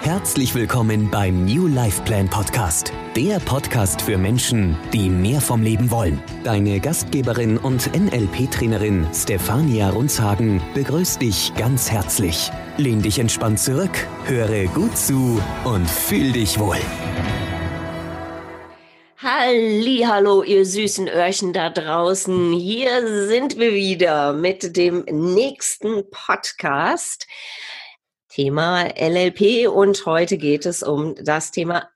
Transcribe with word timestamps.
Herzlich 0.00 0.54
willkommen 0.54 1.10
beim 1.10 1.44
New 1.46 1.66
Life 1.66 2.02
Plan 2.02 2.28
Podcast, 2.28 2.92
der 3.16 3.40
Podcast 3.40 4.02
für 4.02 4.16
Menschen, 4.16 4.76
die 4.92 5.08
mehr 5.08 5.40
vom 5.40 5.62
Leben 5.62 5.90
wollen. 5.90 6.22
Deine 6.44 6.78
Gastgeberin 6.78 7.58
und 7.58 7.90
NLP-Trainerin 7.94 9.06
Stefania 9.12 9.90
Runzhagen 9.90 10.62
begrüßt 10.74 11.20
dich 11.20 11.52
ganz 11.56 11.90
herzlich. 11.90 12.50
Lehn 12.76 13.02
dich 13.02 13.18
entspannt 13.18 13.58
zurück, 13.58 14.06
höre 14.26 14.66
gut 14.66 14.96
zu 14.96 15.42
und 15.64 15.88
fühl 15.90 16.32
dich 16.32 16.58
wohl. 16.58 16.78
Hallo, 19.18 20.42
ihr 20.42 20.64
süßen 20.64 21.08
Öhrchen 21.08 21.52
da 21.52 21.68
draußen. 21.68 22.52
Hier 22.52 23.26
sind 23.26 23.58
wir 23.58 23.74
wieder 23.74 24.32
mit 24.32 24.76
dem 24.76 25.04
nächsten 25.10 26.08
Podcast. 26.10 27.26
Thema 28.36 28.90
LLP 28.98 29.66
und 29.66 30.04
heute 30.04 30.36
geht 30.36 30.66
es 30.66 30.82
um 30.82 31.14
das 31.14 31.52
Thema, 31.52 31.88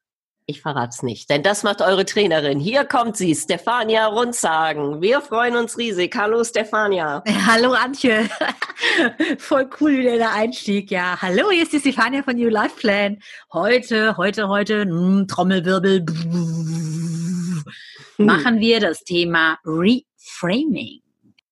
ich 0.47 0.63
verrate 0.63 0.89
es 0.89 1.03
nicht, 1.03 1.29
denn 1.29 1.43
das 1.43 1.65
macht 1.65 1.83
eure 1.83 2.07
Trainerin. 2.07 2.59
Hier 2.59 2.87
kommt 2.87 3.19
sie, 3.19 3.35
Stefania 3.35 4.07
Rundsagen. 4.07 5.03
Wir 5.03 5.21
freuen 5.21 5.55
uns 5.57 5.77
riesig. 5.77 6.17
Hallo 6.17 6.43
Stefania. 6.43 7.23
Hallo 7.47 7.73
Antje. 7.73 8.27
Voll 9.39 9.69
cool 9.79 9.99
wieder 9.99 10.17
der 10.17 10.33
Einstieg. 10.33 10.91
Ja, 10.91 11.21
hallo, 11.21 11.51
hier 11.51 11.65
ist 11.65 11.75
die 11.75 11.81
Stefania 11.81 12.23
von 12.23 12.37
New 12.37 12.49
Life 12.49 12.77
Plan. 12.77 13.19
Heute, 13.53 14.17
heute, 14.17 14.49
heute, 14.49 14.87
mh, 14.87 14.93
hm, 14.93 15.29
Trommelwirbel, 15.29 16.07
hm. 16.07 17.65
machen 18.17 18.61
wir 18.61 18.81
das 18.81 19.05
Thema 19.05 19.59
Reframing. 19.67 21.03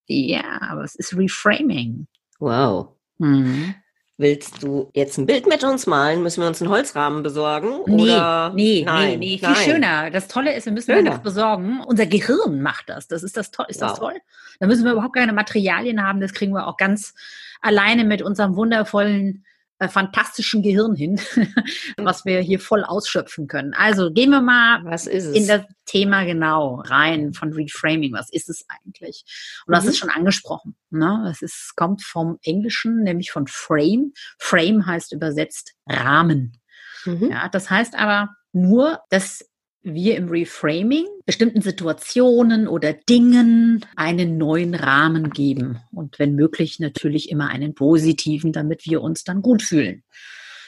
Ja, 0.06 0.70
was 0.76 0.94
ist 0.94 1.14
Reframing? 1.14 2.06
Wow. 2.38 2.94
Mhm. 3.18 3.74
Willst 4.20 4.64
du 4.64 4.90
jetzt 4.94 5.16
ein 5.16 5.26
Bild 5.26 5.46
mit 5.46 5.62
uns 5.62 5.86
malen? 5.86 6.24
Müssen 6.24 6.40
wir 6.40 6.48
uns 6.48 6.60
einen 6.60 6.72
Holzrahmen 6.72 7.22
besorgen? 7.22 7.82
Nee, 7.86 8.02
oder? 8.02 8.52
nee, 8.52 8.82
nein, 8.84 9.10
nee, 9.10 9.16
nee, 9.16 9.38
viel 9.38 9.48
nein. 9.48 9.56
schöner. 9.56 10.10
Das 10.10 10.26
Tolle 10.26 10.56
ist, 10.56 10.66
wir 10.66 10.72
müssen 10.72 10.92
schöner. 10.92 11.10
nichts 11.10 11.22
besorgen. 11.22 11.80
Unser 11.86 12.06
Gehirn 12.06 12.60
macht 12.60 12.88
das. 12.88 13.06
Das 13.06 13.22
ist 13.22 13.36
das 13.36 13.52
toll. 13.52 13.66
Ist 13.68 13.80
wow. 13.80 13.90
das 13.90 13.98
toll? 14.00 14.14
Da 14.58 14.66
müssen 14.66 14.84
wir 14.84 14.90
überhaupt 14.90 15.14
keine 15.14 15.32
Materialien 15.32 16.04
haben. 16.04 16.20
Das 16.20 16.32
kriegen 16.32 16.52
wir 16.52 16.66
auch 16.66 16.76
ganz 16.76 17.14
alleine 17.60 18.02
mit 18.02 18.20
unserem 18.20 18.56
wundervollen 18.56 19.44
äh, 19.78 19.88
fantastischen 19.88 20.62
Gehirn 20.62 20.96
hin, 20.96 21.20
was 21.96 22.24
wir 22.24 22.40
hier 22.40 22.58
voll 22.60 22.84
ausschöpfen 22.84 23.46
können. 23.46 23.74
Also 23.74 24.10
gehen 24.12 24.30
wir 24.30 24.40
mal 24.40 24.78
in 25.06 25.46
das 25.46 25.62
Thema 25.86 26.24
genau 26.24 26.82
rein 26.84 27.32
von 27.32 27.52
Reframing. 27.52 28.12
Was 28.12 28.30
ist 28.30 28.48
es 28.48 28.64
eigentlich? 28.68 29.24
Und 29.66 29.74
das 29.74 29.84
mhm. 29.84 29.90
ist 29.90 29.98
schon 29.98 30.10
angesprochen. 30.10 30.76
Ne? 30.90 31.28
Es 31.30 31.42
ist, 31.42 31.74
kommt 31.76 32.02
vom 32.02 32.38
Englischen, 32.42 33.02
nämlich 33.04 33.30
von 33.30 33.46
Frame. 33.46 34.12
Frame 34.38 34.84
heißt 34.84 35.12
übersetzt 35.12 35.74
Rahmen. 35.86 36.60
Mhm. 37.04 37.30
Ja, 37.30 37.48
das 37.48 37.70
heißt 37.70 37.94
aber 37.94 38.30
nur, 38.52 39.00
dass 39.10 39.48
wir 39.94 40.16
im 40.16 40.28
Reframing 40.28 41.06
bestimmten 41.26 41.60
Situationen 41.60 42.68
oder 42.68 42.92
Dingen 42.92 43.84
einen 43.96 44.38
neuen 44.38 44.74
Rahmen 44.74 45.30
geben 45.30 45.80
und 45.92 46.18
wenn 46.18 46.34
möglich 46.34 46.78
natürlich 46.80 47.30
immer 47.30 47.48
einen 47.48 47.74
positiven, 47.74 48.52
damit 48.52 48.86
wir 48.86 49.02
uns 49.02 49.24
dann 49.24 49.42
gut 49.42 49.62
fühlen. 49.62 50.04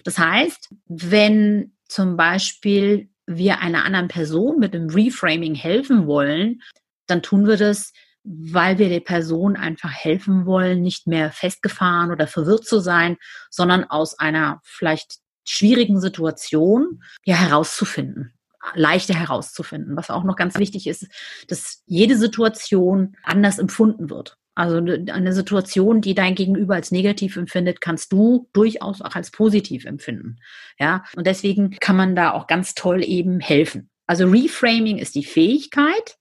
Das 0.05 0.19
heißt, 0.19 0.69
wenn 0.87 1.73
zum 1.89 2.17
Beispiel 2.17 3.11
wir 3.27 3.61
einer 3.61 3.85
anderen 3.85 4.09
Person 4.09 4.59
mit 4.59 4.75
dem 4.75 4.89
Reframing 4.89 5.55
helfen 5.55 6.07
wollen, 6.07 6.63
dann 7.07 7.23
tun 7.23 7.47
wir 7.47 7.57
das, 7.57 7.93
weil 8.23 8.79
wir 8.79 8.89
der 8.89 9.01
Person 9.01 9.57
einfach 9.57 9.93
helfen 9.93 10.47
wollen, 10.47 10.83
nicht 10.83 11.07
mehr 11.07 11.31
festgefahren 11.33 12.11
oder 12.11 12.27
verwirrt 12.27 12.67
zu 12.67 12.81
sein, 12.81 13.17
sondern 13.51 13.85
aus 13.85 14.19
einer 14.19 14.61
vielleicht 14.65 15.17
schwierigen 15.45 16.01
Situation 16.01 17.03
ja 17.25 17.37
herauszufinden 17.37 18.35
leichter 18.75 19.15
herauszufinden. 19.15 19.97
Was 19.97 20.11
auch 20.11 20.25
noch 20.25 20.37
ganz 20.37 20.59
wichtig 20.59 20.87
ist, 20.87 21.07
dass 21.49 21.83
jede 21.87 22.17
Situation 22.17 23.17
anders 23.23 23.59
empfunden 23.59 24.11
wird. 24.11 24.37
Also 24.55 24.77
eine 24.77 25.33
Situation, 25.33 26.01
die 26.01 26.15
dein 26.15 26.35
Gegenüber 26.35 26.75
als 26.75 26.91
negativ 26.91 27.37
empfindet, 27.37 27.81
kannst 27.81 28.13
du 28.13 28.49
durchaus 28.53 29.01
auch 29.01 29.15
als 29.15 29.31
positiv 29.31 29.85
empfinden. 29.85 30.37
Ja, 30.79 31.05
und 31.17 31.27
deswegen 31.27 31.77
kann 31.81 31.97
man 31.97 32.15
da 32.15 32.33
auch 32.33 32.47
ganz 32.47 32.75
toll 32.75 33.03
eben 33.05 33.41
helfen. 33.41 33.89
Also 34.07 34.27
Reframing 34.27 34.99
ist 34.99 35.15
die 35.15 35.25
Fähigkeit, 35.25 36.17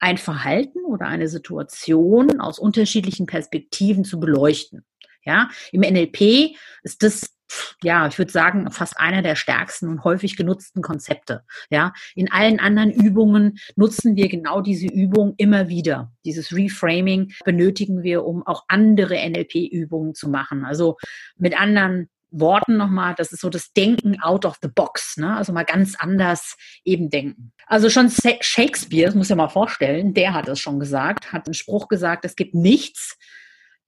ein 0.00 0.16
Verhalten 0.16 0.80
oder 0.86 1.06
eine 1.06 1.28
Situation 1.28 2.40
aus 2.40 2.58
unterschiedlichen 2.58 3.26
Perspektiven 3.26 4.04
zu 4.04 4.18
beleuchten. 4.18 4.84
Ja, 5.24 5.50
im 5.70 5.82
NLP 5.82 6.56
ist 6.82 7.02
das 7.02 7.37
ja, 7.82 8.06
ich 8.06 8.18
würde 8.18 8.32
sagen, 8.32 8.70
fast 8.70 8.98
einer 8.98 9.22
der 9.22 9.36
stärksten 9.36 9.88
und 9.88 10.04
häufig 10.04 10.36
genutzten 10.36 10.82
Konzepte. 10.82 11.44
Ja, 11.70 11.92
in 12.14 12.30
allen 12.30 12.60
anderen 12.60 12.90
Übungen 12.90 13.58
nutzen 13.76 14.16
wir 14.16 14.28
genau 14.28 14.60
diese 14.60 14.86
Übung 14.86 15.34
immer 15.36 15.68
wieder. 15.68 16.12
Dieses 16.24 16.54
Reframing 16.54 17.32
benötigen 17.44 18.02
wir, 18.02 18.24
um 18.24 18.46
auch 18.46 18.64
andere 18.68 19.16
NLP-Übungen 19.16 20.14
zu 20.14 20.28
machen. 20.28 20.64
Also 20.64 20.96
mit 21.36 21.58
anderen 21.58 22.08
Worten 22.30 22.76
nochmal, 22.76 23.14
das 23.16 23.32
ist 23.32 23.40
so 23.40 23.48
das 23.48 23.72
Denken 23.72 24.20
out 24.20 24.44
of 24.44 24.58
the 24.60 24.68
box, 24.68 25.16
ne? 25.16 25.36
also 25.36 25.52
mal 25.52 25.64
ganz 25.64 25.94
anders 25.98 26.56
eben 26.84 27.08
denken. 27.08 27.52
Also 27.66 27.88
schon 27.88 28.10
Shakespeare, 28.10 29.06
das 29.06 29.14
muss 29.14 29.30
ich 29.30 29.36
mal 29.36 29.48
vorstellen, 29.48 30.14
der 30.14 30.34
hat 30.34 30.48
es 30.48 30.60
schon 30.60 30.78
gesagt, 30.78 31.32
hat 31.32 31.46
einen 31.46 31.54
Spruch 31.54 31.88
gesagt, 31.88 32.24
es 32.24 32.36
gibt 32.36 32.54
nichts, 32.54 33.16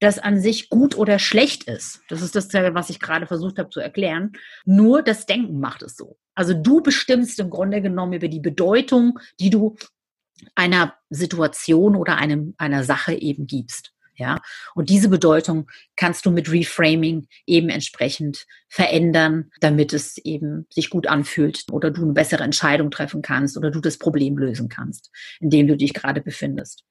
das 0.01 0.19
an 0.19 0.41
sich 0.41 0.71
gut 0.71 0.97
oder 0.97 1.19
schlecht 1.19 1.65
ist. 1.65 2.01
Das 2.09 2.23
ist 2.23 2.35
das, 2.35 2.53
was 2.53 2.91
ich 2.91 2.99
gerade 2.99 3.27
versucht 3.27 3.59
habe 3.59 3.71
zu 3.71 3.81
erklären. 3.81 4.33
Nur 4.65 5.03
das 5.03 5.27
Denken 5.27 5.61
macht 5.61 5.83
es 5.83 5.97
so. 5.97 6.19
Also 6.35 6.55
du 6.55 6.81
bestimmst 6.81 7.39
im 7.39 7.51
Grunde 7.51 7.83
genommen 7.83 8.15
über 8.15 8.29
die 8.29 8.41
Bedeutung, 8.41 9.19
die 9.39 9.51
du 9.51 9.77
einer 10.55 10.95
Situation 11.11 11.97
oder 11.97 12.17
einem, 12.17 12.55
einer 12.57 12.83
Sache 12.83 13.15
eben 13.15 13.47
gibst. 13.47 13.93
Ja, 14.17 14.43
und 14.75 14.91
diese 14.91 15.09
Bedeutung 15.09 15.71
kannst 15.97 16.27
du 16.27 16.31
mit 16.31 16.53
Reframing 16.53 17.27
eben 17.47 17.71
entsprechend 17.71 18.45
verändern, 18.69 19.51
damit 19.61 19.95
es 19.95 20.19
eben 20.19 20.67
sich 20.69 20.91
gut 20.91 21.07
anfühlt 21.07 21.65
oder 21.73 21.91
du 21.91 22.03
eine 22.03 22.13
bessere 22.13 22.43
Entscheidung 22.43 22.91
treffen 22.91 23.23
kannst 23.23 23.57
oder 23.57 23.71
du 23.71 23.81
das 23.81 23.97
Problem 23.97 24.37
lösen 24.37 24.69
kannst, 24.69 25.11
in 25.41 25.49
dem 25.49 25.67
du 25.67 25.75
dich 25.75 25.95
gerade 25.95 26.21
befindest. 26.21 26.85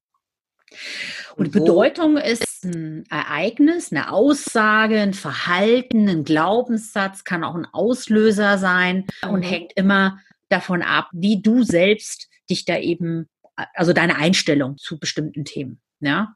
Und 1.36 1.52
Bedeutung 1.52 2.18
ist 2.18 2.49
ein 2.64 3.06
Ereignis, 3.10 3.92
eine 3.92 4.12
Aussage, 4.12 5.00
ein 5.00 5.14
Verhalten, 5.14 6.08
ein 6.08 6.24
Glaubenssatz, 6.24 7.24
kann 7.24 7.44
auch 7.44 7.56
ein 7.56 7.66
Auslöser 7.66 8.58
sein 8.58 9.06
und 9.24 9.42
mhm. 9.42 9.44
hängt 9.44 9.74
immer 9.76 10.20
davon 10.50 10.82
ab, 10.82 11.10
wie 11.14 11.42
du 11.42 11.64
selbst 11.64 12.30
dich 12.50 12.66
da 12.66 12.78
eben, 12.78 13.30
also 13.74 13.94
deine 13.94 14.16
Einstellung 14.18 14.78
zu 14.78 15.00
bestimmten 15.00 15.46
Themen. 15.46 15.80
Ja. 16.00 16.36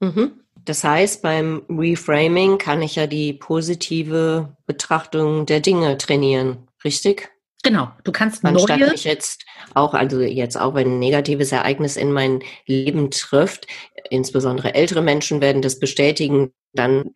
Mhm. 0.00 0.40
Das 0.64 0.84
heißt, 0.84 1.22
beim 1.22 1.62
Reframing 1.68 2.58
kann 2.58 2.82
ich 2.82 2.96
ja 2.96 3.06
die 3.06 3.32
positive 3.32 4.56
Betrachtung 4.66 5.46
der 5.46 5.60
Dinge 5.60 5.96
trainieren, 5.96 6.68
richtig? 6.84 7.30
Genau, 7.62 7.90
du 8.04 8.12
kannst 8.12 8.44
Anstatt 8.44 8.80
neue... 8.80 8.94
ich 8.94 9.04
jetzt 9.04 9.44
auch, 9.74 9.92
also 9.92 10.20
jetzt 10.20 10.56
auch 10.56 10.74
wenn 10.74 10.92
ein 10.92 10.98
negatives 10.98 11.52
Ereignis 11.52 11.96
in 11.96 12.12
mein 12.12 12.42
Leben 12.66 13.10
trifft, 13.10 13.66
insbesondere 14.08 14.74
ältere 14.74 15.02
Menschen 15.02 15.40
werden 15.40 15.60
das 15.60 15.78
bestätigen, 15.78 16.52
dann 16.72 17.10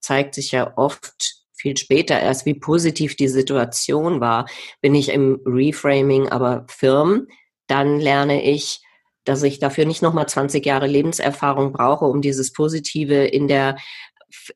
zeigt 0.00 0.34
sich 0.34 0.52
ja 0.52 0.76
oft 0.76 1.42
viel 1.52 1.76
später 1.76 2.18
erst, 2.18 2.46
wie 2.46 2.54
positiv 2.54 3.16
die 3.16 3.28
Situation 3.28 4.20
war. 4.20 4.46
Bin 4.80 4.94
ich 4.94 5.10
im 5.10 5.40
Reframing 5.44 6.28
aber 6.28 6.66
firm, 6.68 7.28
dann 7.66 8.00
lerne 8.00 8.42
ich, 8.42 8.80
dass 9.24 9.42
ich 9.44 9.60
dafür 9.60 9.84
nicht 9.84 10.02
nochmal 10.02 10.28
20 10.28 10.64
Jahre 10.66 10.86
Lebenserfahrung 10.86 11.72
brauche, 11.72 12.06
um 12.06 12.20
dieses 12.22 12.52
Positive 12.52 13.26
in 13.26 13.46
der 13.46 13.76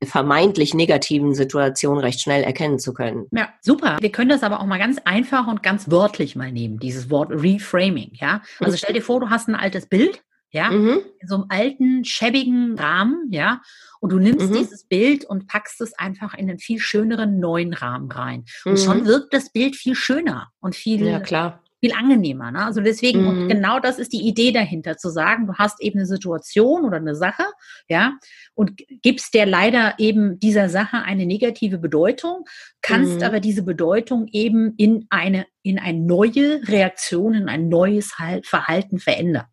vermeintlich 0.03 0.75
negativen 0.75 1.35
Situation 1.35 1.99
recht 1.99 2.21
schnell 2.21 2.43
erkennen 2.43 2.79
zu 2.79 2.93
können. 2.93 3.27
Ja, 3.33 3.49
super. 3.61 3.99
Wir 4.01 4.13
können 4.13 4.31
das 4.31 4.43
aber 4.43 4.61
auch 4.61 4.67
mal 4.67 4.79
ganz 4.79 4.99
einfach 5.05 5.47
und 5.47 5.63
ganz 5.63 5.91
wörtlich 5.91 6.37
mal 6.37 6.53
nehmen, 6.53 6.79
dieses 6.79 7.11
Wort 7.11 7.31
Reframing, 7.31 8.13
ja. 8.15 8.43
Also 8.61 8.73
mhm. 8.73 8.77
stell 8.79 8.95
dir 8.95 9.03
vor, 9.03 9.21
du 9.21 9.31
hast 9.31 9.49
ein 9.49 9.55
altes 9.55 9.87
Bild, 9.87 10.23
ja, 10.51 10.71
mhm. 10.71 11.01
in 11.21 11.29
so 11.29 11.37
einem 11.37 11.47
alten, 11.49 12.05
schäbigen 12.05 12.79
Rahmen, 12.79 13.29
ja, 13.31 13.61
und 14.01 14.11
du 14.11 14.19
nimmst 14.19 14.51
mhm. 14.51 14.55
dieses 14.55 14.85
Bild 14.85 15.25
und 15.25 15.49
packst 15.49 15.81
es 15.81 15.99
einfach 15.99 16.35
in 16.35 16.49
einen 16.49 16.59
viel 16.59 16.79
schöneren 16.79 17.39
neuen 17.41 17.75
Rahmen 17.75 18.11
rein. 18.11 18.45
Und 18.65 18.73
mhm. 18.73 18.77
schon 18.79 19.07
wirkt 19.07 19.33
das 19.35 19.51
Bild 19.51 19.77
viel 19.77 19.95
schöner 19.95 20.51
und 20.61 20.75
viel, 20.75 21.07
ja, 21.07 21.21
klar 21.21 21.63
viel 21.87 21.95
angenehmer. 21.95 22.51
Ne? 22.51 22.65
Also 22.65 22.81
deswegen, 22.81 23.23
mhm. 23.23 23.29
und 23.29 23.49
genau 23.49 23.79
das 23.79 23.99
ist 23.99 24.13
die 24.13 24.27
Idee 24.27 24.53
dahinter, 24.53 24.97
zu 24.97 25.09
sagen, 25.11 25.47
du 25.47 25.55
hast 25.55 25.81
eben 25.81 25.99
eine 25.99 26.07
Situation 26.07 26.85
oder 26.85 26.97
eine 26.97 27.15
Sache, 27.15 27.45
ja, 27.89 28.15
und 28.55 28.73
gibst 29.03 29.35
der 29.35 29.47
leider 29.47 29.95
eben 29.99 30.39
dieser 30.41 30.69
Sache 30.69 30.99
eine 31.03 31.27
negative 31.27 31.79
Bedeutung, 31.79 32.45
kannst 32.83 33.19
mhm. 33.19 33.23
aber 33.23 33.41
diese 33.41 33.63
Bedeutung 33.63 34.27
eben 34.33 34.75
in 34.77 35.07
eine, 35.11 35.47
in 35.63 35.79
eine 35.79 35.99
neue 35.99 36.67
Reaktion, 36.67 37.35
in 37.35 37.49
ein 37.49 37.69
neues 37.69 38.13
Verhalten 38.43 38.99
verändern. 38.99 39.47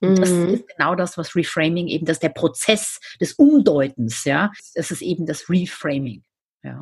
Und 0.00 0.18
das 0.18 0.30
mhm. 0.30 0.48
ist 0.54 0.68
genau 0.68 0.94
das, 0.94 1.18
was 1.18 1.34
Reframing 1.34 1.88
eben, 1.88 2.06
das 2.06 2.16
ist 2.16 2.22
der 2.22 2.28
Prozess 2.28 3.00
des 3.20 3.32
Umdeutens, 3.32 4.24
ja. 4.24 4.52
Das 4.74 4.90
ist 4.90 5.02
eben 5.02 5.26
das 5.26 5.48
Reframing. 5.48 6.22
Ja. 6.62 6.80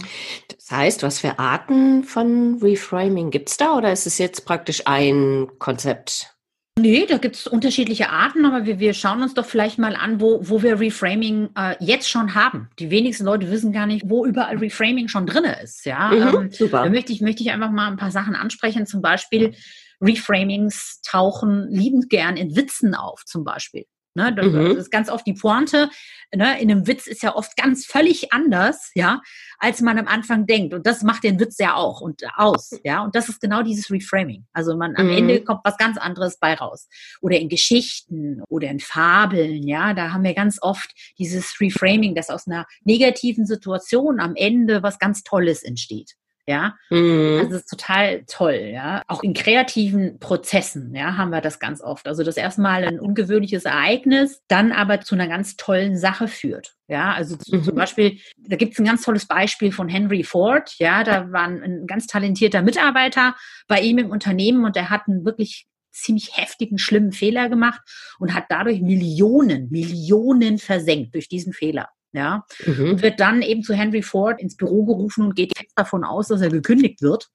Das 0.49 0.70
heißt, 0.70 1.02
was 1.02 1.20
für 1.20 1.38
Arten 1.38 2.05
von 2.05 2.58
Reframing 2.62 3.31
gibt 3.31 3.50
es 3.50 3.56
da 3.56 3.76
oder 3.76 3.93
ist 3.93 4.06
es 4.06 4.19
jetzt 4.19 4.44
praktisch 4.46 4.82
ein 4.87 5.49
Konzept? 5.58 6.37
Nee, 6.78 7.06
da 7.06 7.17
gibt 7.17 7.37
es 7.37 7.46
unterschiedliche 7.46 8.11
Arten, 8.11 8.44
aber 8.44 8.67
wir, 8.67 8.78
wir 8.78 8.93
schauen 8.93 9.23
uns 9.23 9.32
doch 9.32 9.46
vielleicht 9.46 9.78
mal 9.78 9.96
an, 9.96 10.20
wo, 10.20 10.40
wo 10.43 10.62
wir 10.62 10.78
Reframing 10.78 11.49
äh, 11.56 11.75
jetzt 11.81 12.11
schon 12.11 12.34
haben. 12.34 12.69
Die 12.78 12.90
wenigsten 12.90 13.25
Leute 13.25 13.50
wissen 13.50 13.73
gar 13.73 13.87
nicht, 13.87 14.11
wo 14.11 14.26
überall 14.26 14.58
Reframing 14.58 15.08
schon 15.08 15.25
drin 15.25 15.44
ist. 15.44 15.87
Ja, 15.87 16.11
mhm, 16.11 16.43
ähm, 16.43 16.52
super. 16.52 16.84
Da 16.84 16.90
möchte 16.90 17.14
ich, 17.14 17.22
möchte 17.22 17.43
ich 17.43 17.50
einfach 17.50 17.70
mal 17.70 17.88
ein 17.88 17.96
paar 17.96 18.11
Sachen 18.11 18.34
ansprechen. 18.34 18.84
Zum 18.84 19.00
Beispiel 19.00 19.55
Reframings 20.02 21.00
tauchen 21.00 21.67
liebend 21.70 22.11
gern 22.11 22.37
in 22.37 22.56
Witzen 22.56 22.94
auf, 22.94 23.25
zum 23.25 23.43
Beispiel. 23.43 23.87
Ne, 24.16 24.34
das 24.34 24.46
mhm. 24.46 24.78
ist 24.78 24.90
ganz 24.90 25.10
oft 25.10 25.26
die 25.26 25.34
Pointe. 25.34 25.90
Ne, 26.34 26.58
in 26.58 26.70
einem 26.70 26.86
Witz 26.86 27.06
ist 27.06 27.22
ja 27.22 27.36
oft 27.36 27.54
ganz 27.54 27.84
völlig 27.84 28.32
anders, 28.32 28.90
ja, 28.94 29.20
als 29.58 29.82
man 29.82 29.98
am 29.98 30.08
Anfang 30.08 30.46
denkt. 30.46 30.72
Und 30.72 30.86
das 30.86 31.02
macht 31.02 31.22
den 31.22 31.38
Witz 31.38 31.58
ja 31.58 31.74
auch 31.74 32.00
und 32.00 32.22
aus, 32.34 32.70
ja. 32.82 33.04
Und 33.04 33.14
das 33.14 33.28
ist 33.28 33.42
genau 33.42 33.62
dieses 33.62 33.90
Reframing. 33.90 34.46
Also 34.54 34.74
man 34.74 34.96
am 34.96 35.08
mhm. 35.08 35.18
Ende 35.18 35.44
kommt 35.44 35.60
was 35.64 35.76
ganz 35.76 35.98
anderes 35.98 36.38
bei 36.38 36.54
raus. 36.54 36.88
Oder 37.20 37.38
in 37.38 37.50
Geschichten 37.50 38.40
oder 38.48 38.70
in 38.70 38.80
Fabeln, 38.80 39.68
ja, 39.68 39.92
da 39.92 40.14
haben 40.14 40.24
wir 40.24 40.32
ganz 40.32 40.58
oft 40.62 40.90
dieses 41.19 41.60
Reframing, 41.60 42.14
dass 42.14 42.30
aus 42.30 42.46
einer 42.46 42.64
negativen 42.84 43.44
Situation 43.44 44.19
am 44.19 44.34
Ende 44.34 44.82
was 44.82 44.98
ganz 44.98 45.24
Tolles 45.24 45.62
entsteht. 45.62 46.14
Ja, 46.48 46.76
mhm. 46.90 47.38
also 47.40 47.50
das 47.50 47.62
ist 47.62 47.70
total 47.70 48.25
toll, 48.28 48.70
ja. 48.72 49.02
Auch 49.08 49.25
in 49.25 49.34
kreativen 49.34 50.20
Prozessen, 50.20 50.94
ja, 50.94 51.16
haben 51.16 51.31
wir 51.31 51.40
das 51.40 51.58
ganz 51.58 51.81
oft. 51.81 52.06
Also 52.06 52.22
das 52.22 52.37
erstmal 52.37 52.84
ein 52.84 53.00
ungewöhnliches 53.00 53.64
Ereignis, 53.64 54.43
dann 54.46 54.70
aber 54.70 55.00
zu 55.00 55.16
einer 55.16 55.26
ganz 55.26 55.56
tollen 55.56 55.96
Sache 55.98 56.28
führt. 56.28 56.76
Ja, 56.87 57.12
also 57.14 57.37
mhm. 57.48 57.64
zum 57.64 57.75
Beispiel, 57.75 58.20
da 58.37 58.54
gibt 58.54 58.75
es 58.75 58.78
ein 58.78 58.84
ganz 58.84 59.02
tolles 59.02 59.26
Beispiel 59.26 59.72
von 59.72 59.88
Henry 59.88 60.22
Ford, 60.22 60.72
ja, 60.78 61.02
da 61.02 61.32
war 61.32 61.43
ein, 61.43 61.62
ein 61.62 61.87
ganz 61.88 62.06
talentierter 62.06 62.62
Mitarbeiter 62.62 63.34
bei 63.66 63.81
ihm 63.81 63.98
im 63.98 64.10
Unternehmen 64.10 64.64
und 64.64 64.76
der 64.76 64.88
hat 64.88 65.08
einen 65.08 65.25
wirklich 65.25 65.66
ziemlich 65.90 66.37
heftigen, 66.37 66.78
schlimmen 66.78 67.10
Fehler 67.10 67.48
gemacht 67.48 67.81
und 68.20 68.34
hat 68.34 68.44
dadurch 68.50 68.81
Millionen, 68.81 69.69
Millionen 69.70 70.58
versenkt 70.58 71.14
durch 71.14 71.28
diesen 71.28 71.52
Fehler 71.52 71.88
ja, 72.12 72.47
mhm. 72.64 72.91
und 72.91 73.03
wird 73.03 73.20
dann 73.20 73.43
eben 73.43 73.62
zu 73.62 73.75
Henry 73.75 74.03
Ford 74.03 74.41
ins 74.41 74.56
Büro 74.56 74.85
gerufen 74.85 75.25
und 75.25 75.37
geht 75.37 75.56
fest 75.56 75.73
davon 75.76 76.05
aus, 76.05 76.29
dass 76.29 76.41
er 76.41 76.50
gekündigt 76.50 77.03
wird. 77.03 77.29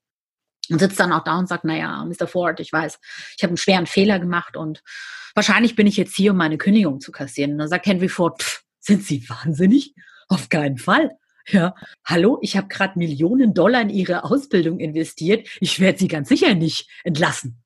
Und 0.70 0.80
sitzt 0.80 1.00
dann 1.00 1.12
auch 1.12 1.24
da 1.24 1.38
und 1.38 1.50
sagt, 1.50 1.66
naja, 1.66 2.06
Mr. 2.06 2.28
Ford, 2.28 2.60
ich 2.60 2.72
weiß, 2.72 3.00
ich 3.36 3.44
habe 3.44 3.50
einen 3.50 3.58
schweren 3.58 3.88
Fehler 3.88 4.20
gemacht 4.20 4.56
und 4.56 4.84
wahrscheinlich 5.36 5.76
bin 5.76 5.88
ich 5.88 5.98
jetzt 5.98 6.16
hier, 6.16 6.32
um 6.32 6.38
meine 6.38 6.58
Kündigung 6.58 7.02
zu 7.02 7.12
kassieren. 7.12 7.54
Und 7.54 7.58
dann 7.58 7.68
sagt 7.68 7.88
Henry 7.88 8.08
Ford, 8.08 8.42
pff, 8.42 8.64
sind 8.80 9.04
Sie 9.04 9.28
wahnsinnig? 9.28 9.94
Auf 10.28 10.50
keinen 10.50 10.78
Fall. 10.78 11.12
Ja, 11.48 11.76
hallo, 12.06 12.40
ich 12.42 12.56
habe 12.56 12.68
gerade 12.68 12.98
Millionen 12.98 13.54
Dollar 13.54 13.82
in 13.82 13.90
Ihre 13.90 14.24
Ausbildung 14.24 14.80
investiert. 14.80 15.48
Ich 15.60 15.80
werde 15.80 16.00
Sie 16.00 16.08
ganz 16.08 16.30
sicher 16.30 16.54
nicht 16.56 16.90
entlassen. 17.04 17.62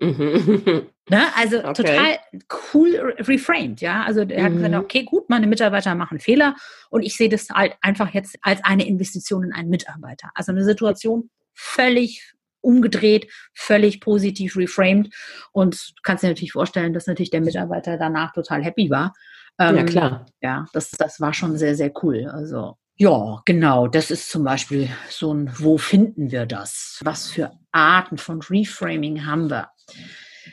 Mhm. 0.00 0.88
Ne? 1.08 1.24
Also 1.36 1.58
okay. 1.58 1.72
total 1.72 2.18
cool 2.72 3.14
reframed, 3.18 3.80
ja. 3.80 4.02
Also 4.04 4.22
er 4.22 4.44
hat 4.44 4.52
mhm. 4.52 4.56
gesagt, 4.56 4.74
okay, 4.74 5.04
gut, 5.04 5.28
meine 5.30 5.46
Mitarbeiter 5.46 5.94
machen 5.94 6.18
Fehler 6.18 6.56
und 6.90 7.02
ich 7.02 7.16
sehe 7.16 7.28
das 7.28 7.48
halt 7.50 7.74
einfach 7.80 8.12
jetzt 8.12 8.36
als 8.42 8.62
eine 8.64 8.86
Investition 8.86 9.44
in 9.44 9.52
einen 9.52 9.68
Mitarbeiter. 9.68 10.30
Also 10.34 10.50
eine 10.50 10.64
Situation 10.64 11.30
völlig 11.54 12.32
umgedreht, 12.60 13.30
völlig 13.54 14.00
positiv 14.00 14.56
reframed 14.56 15.14
und 15.52 15.90
du 15.90 16.02
kannst 16.02 16.24
dir 16.24 16.28
natürlich 16.28 16.52
vorstellen, 16.52 16.92
dass 16.92 17.06
natürlich 17.06 17.30
der 17.30 17.40
Mitarbeiter 17.40 17.96
danach 17.98 18.32
total 18.32 18.64
happy 18.64 18.90
war. 18.90 19.14
Ähm, 19.60 19.76
ja, 19.76 19.84
klar. 19.84 20.26
Ja, 20.40 20.66
das, 20.72 20.90
das 20.90 21.20
war 21.20 21.32
schon 21.32 21.56
sehr, 21.56 21.76
sehr 21.76 21.92
cool. 22.02 22.26
Also 22.26 22.76
ja, 22.98 23.42
genau. 23.44 23.88
Das 23.88 24.10
ist 24.10 24.30
zum 24.30 24.42
Beispiel 24.42 24.88
so 25.10 25.32
ein, 25.32 25.52
wo 25.58 25.76
finden 25.76 26.30
wir 26.30 26.46
das? 26.46 26.98
Was 27.04 27.28
für 27.28 27.52
Arten 27.70 28.16
von 28.16 28.40
Reframing 28.40 29.26
haben 29.26 29.50
wir? 29.50 29.68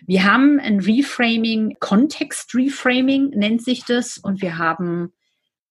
Wir 0.06 0.24
haben 0.24 0.60
ein 0.60 0.80
Reframing, 0.80 1.78
Kontext-Reframing 1.80 3.30
nennt 3.30 3.64
sich 3.64 3.86
das, 3.86 4.18
und 4.18 4.42
wir 4.42 4.58
haben 4.58 5.14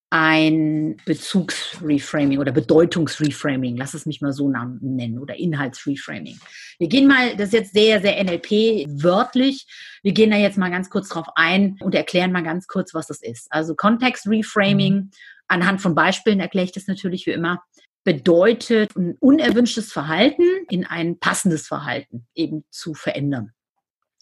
ein 0.09 0.97
Bezugsreframing 1.05 2.37
oder 2.37 2.51
Bedeutungsreframing, 2.51 3.75
lass 3.77 3.95
es 3.95 4.05
mich 4.05 4.21
mal 4.21 4.31
so 4.31 4.47
nennen, 4.47 5.17
oder 5.17 5.35
Inhaltsreframing. 5.35 6.39
Wir 6.77 6.87
gehen 6.87 7.07
mal, 7.07 7.35
das 7.35 7.47
ist 7.47 7.53
jetzt 7.53 7.73
sehr, 7.73 7.99
sehr 7.99 8.23
NLP 8.23 8.85
wörtlich, 9.01 9.65
wir 10.03 10.11
gehen 10.11 10.29
da 10.29 10.37
jetzt 10.37 10.59
mal 10.59 10.69
ganz 10.69 10.91
kurz 10.91 11.09
drauf 11.09 11.25
ein 11.33 11.77
und 11.79 11.95
erklären 11.95 12.31
mal 12.31 12.43
ganz 12.43 12.67
kurz, 12.67 12.93
was 12.93 13.07
das 13.07 13.23
ist. 13.23 13.47
Also 13.51 13.73
Kontextreframing, 13.73 15.09
anhand 15.47 15.81
von 15.81 15.95
Beispielen 15.95 16.39
erkläre 16.39 16.65
ich 16.65 16.73
das 16.73 16.85
natürlich 16.85 17.25
wie 17.25 17.31
immer, 17.31 17.63
bedeutet 18.03 18.95
ein 18.95 19.15
unerwünschtes 19.19 19.91
Verhalten 19.91 20.43
in 20.69 20.85
ein 20.85 21.17
passendes 21.17 21.65
Verhalten 21.65 22.27
eben 22.35 22.65
zu 22.69 22.93
verändern. 22.93 23.51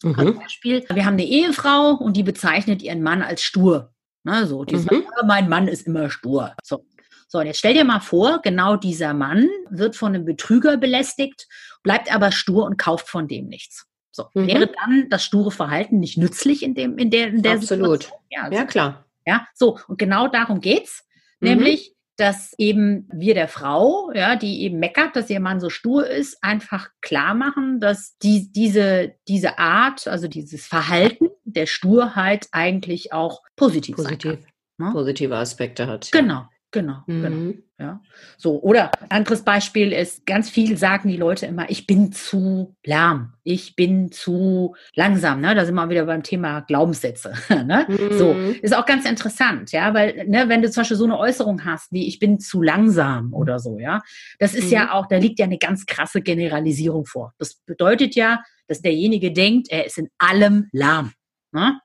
Mhm. 0.04 0.40
Beispiel, 0.40 0.86
wir 0.92 1.06
haben 1.06 1.14
eine 1.14 1.26
Ehefrau 1.26 1.92
und 1.92 2.18
die 2.18 2.24
bezeichnet 2.24 2.82
ihren 2.82 3.04
Mann 3.04 3.22
als 3.22 3.44
stur. 3.44 3.94
Na, 4.24 4.46
so, 4.46 4.64
die 4.66 4.76
mhm. 4.76 4.80
sagt, 4.80 5.08
mein 5.26 5.50
Mann 5.50 5.68
ist 5.68 5.88
immer 5.88 6.10
stur. 6.10 6.56
So. 6.64 6.86
So, 7.28 7.40
und 7.40 7.46
jetzt 7.46 7.60
stell 7.60 7.74
dir 7.74 7.86
mal 7.86 8.02
vor, 8.02 8.42
genau 8.42 8.76
dieser 8.76 9.14
Mann 9.14 9.48
wird 9.70 9.96
von 9.96 10.14
einem 10.14 10.26
Betrüger 10.26 10.76
belästigt, 10.76 11.48
bleibt 11.82 12.14
aber 12.14 12.34
stur 12.34 12.66
und 12.66 12.78
kauft 12.78 13.08
von 13.08 13.30
dem 13.30 13.48
nichts. 13.48 13.88
So, 14.12 14.26
mhm. 14.34 14.48
wäre 14.48 14.68
dann 14.68 15.08
das 15.10 15.24
sture 15.24 15.50
Verhalten 15.50 16.00
nicht 16.00 16.18
nützlich 16.18 16.62
in 16.62 16.76
dem, 16.76 16.98
in 16.98 17.10
der, 17.10 17.30
in 17.30 17.42
der 17.42 17.54
Absolut. 17.54 18.04
Situation? 18.04 18.20
Ja, 18.30 18.44
also, 18.44 18.58
ja, 18.58 18.66
klar. 18.66 19.06
Ja, 19.26 19.48
so, 19.54 19.80
und 19.88 19.98
genau 19.98 20.28
darum 20.28 20.60
geht's. 20.60 21.06
Mhm. 21.40 21.50
Nämlich, 21.50 21.96
dass 22.18 22.54
eben 22.58 23.08
wir 23.12 23.34
der 23.34 23.48
Frau, 23.48 24.12
ja, 24.14 24.36
die 24.36 24.62
eben 24.62 24.80
meckert, 24.80 25.16
dass 25.16 25.30
ihr 25.30 25.40
Mann 25.40 25.60
so 25.60 25.70
stur 25.70 26.08
ist, 26.08 26.44
einfach 26.44 26.90
klar 27.02 27.34
machen, 27.34 27.80
dass 27.80 28.18
die, 28.20 28.52
diese, 28.52 29.16
diese 29.28 29.58
Art, 29.58 30.08
also 30.08 30.28
dieses 30.28 30.66
Verhalten 30.66 31.30
der 31.44 31.66
Sturheit 31.66 32.48
eigentlich 32.52 33.14
auch 33.14 33.42
positiv, 33.56 33.96
positiv. 33.96 34.32
sein 34.32 34.42
kann. 34.42 34.52
Ne? 34.88 34.92
Positive 34.94 35.36
Aspekte 35.36 35.88
hat. 35.88 36.12
Genau, 36.12 36.46
Genau, 36.72 37.04
genau, 37.06 37.20
mhm. 37.20 37.22
genau. 37.22 37.62
Ja. 37.78 38.02
So, 38.38 38.62
oder 38.62 38.92
anderes 39.10 39.44
Beispiel 39.44 39.92
ist, 39.92 40.26
ganz 40.26 40.50
viel 40.50 40.78
sagen 40.78 41.10
die 41.10 41.18
Leute 41.18 41.48
immer, 41.48 41.70
ich 41.70 41.88
bin 41.88 42.12
zu 42.12 42.76
lahm, 42.86 43.34
ich 43.44 43.76
bin 43.76 44.12
zu 44.12 44.76
langsam. 44.96 45.42
Ne? 45.42 45.54
Da 45.56 45.66
sind 45.66 45.76
wir 45.76 45.90
wieder 45.90 46.06
beim 46.06 46.24
Thema 46.24 46.62
Glaubenssätze. 46.62 47.34
ne? 47.50 47.88
Mhm. 47.90 48.18
So, 48.18 48.36
ist 48.62 48.76
auch 48.76 48.86
ganz 48.86 49.10
interessant, 49.10 49.72
ja, 49.72 49.94
weil, 49.94 50.28
ne, 50.28 50.48
wenn 50.48 50.62
du 50.62 50.70
zum 50.70 50.82
Beispiel 50.82 50.98
so 50.98 51.06
eine 51.06 51.18
Äußerung 51.18 51.66
hast, 51.66 51.92
wie 51.92 52.08
ich 52.08 52.20
bin 52.20 52.40
zu 52.40 52.62
langsam 52.62 53.34
oder 53.34 53.60
so, 53.60 53.80
ja, 53.80 54.02
das 54.40 54.54
ist 54.54 54.66
mhm. 54.66 54.74
ja 54.74 54.94
auch, 54.94 55.08
da 55.08 55.18
liegt 55.18 55.40
ja 55.40 55.46
eine 55.46 55.58
ganz 55.58 55.86
krasse 55.86 56.22
Generalisierung 56.22 57.06
vor. 57.06 57.34
Das 57.38 57.56
bedeutet 57.56 58.16
ja, 58.16 58.44
dass 58.68 58.82
derjenige 58.82 59.34
denkt, 59.34 59.70
er 59.72 59.86
ist 59.86 59.98
in 59.98 60.10
allem 60.20 60.70
lahm. 60.72 61.12
Ne? 61.52 61.80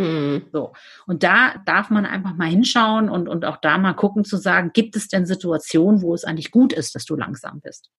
Mhm. 0.00 0.42
So. 0.52 0.72
Und 1.06 1.22
da 1.22 1.54
darf 1.66 1.90
man 1.90 2.06
einfach 2.06 2.34
mal 2.34 2.48
hinschauen 2.48 3.08
und, 3.08 3.28
und 3.28 3.44
auch 3.44 3.58
da 3.58 3.78
mal 3.78 3.94
gucken 3.94 4.24
zu 4.24 4.36
sagen, 4.36 4.70
gibt 4.72 4.96
es 4.96 5.08
denn 5.08 5.26
Situationen, 5.26 6.02
wo 6.02 6.14
es 6.14 6.24
eigentlich 6.24 6.50
gut 6.50 6.72
ist, 6.72 6.94
dass 6.94 7.04
du 7.04 7.16
langsam 7.16 7.60
bist? 7.60 7.90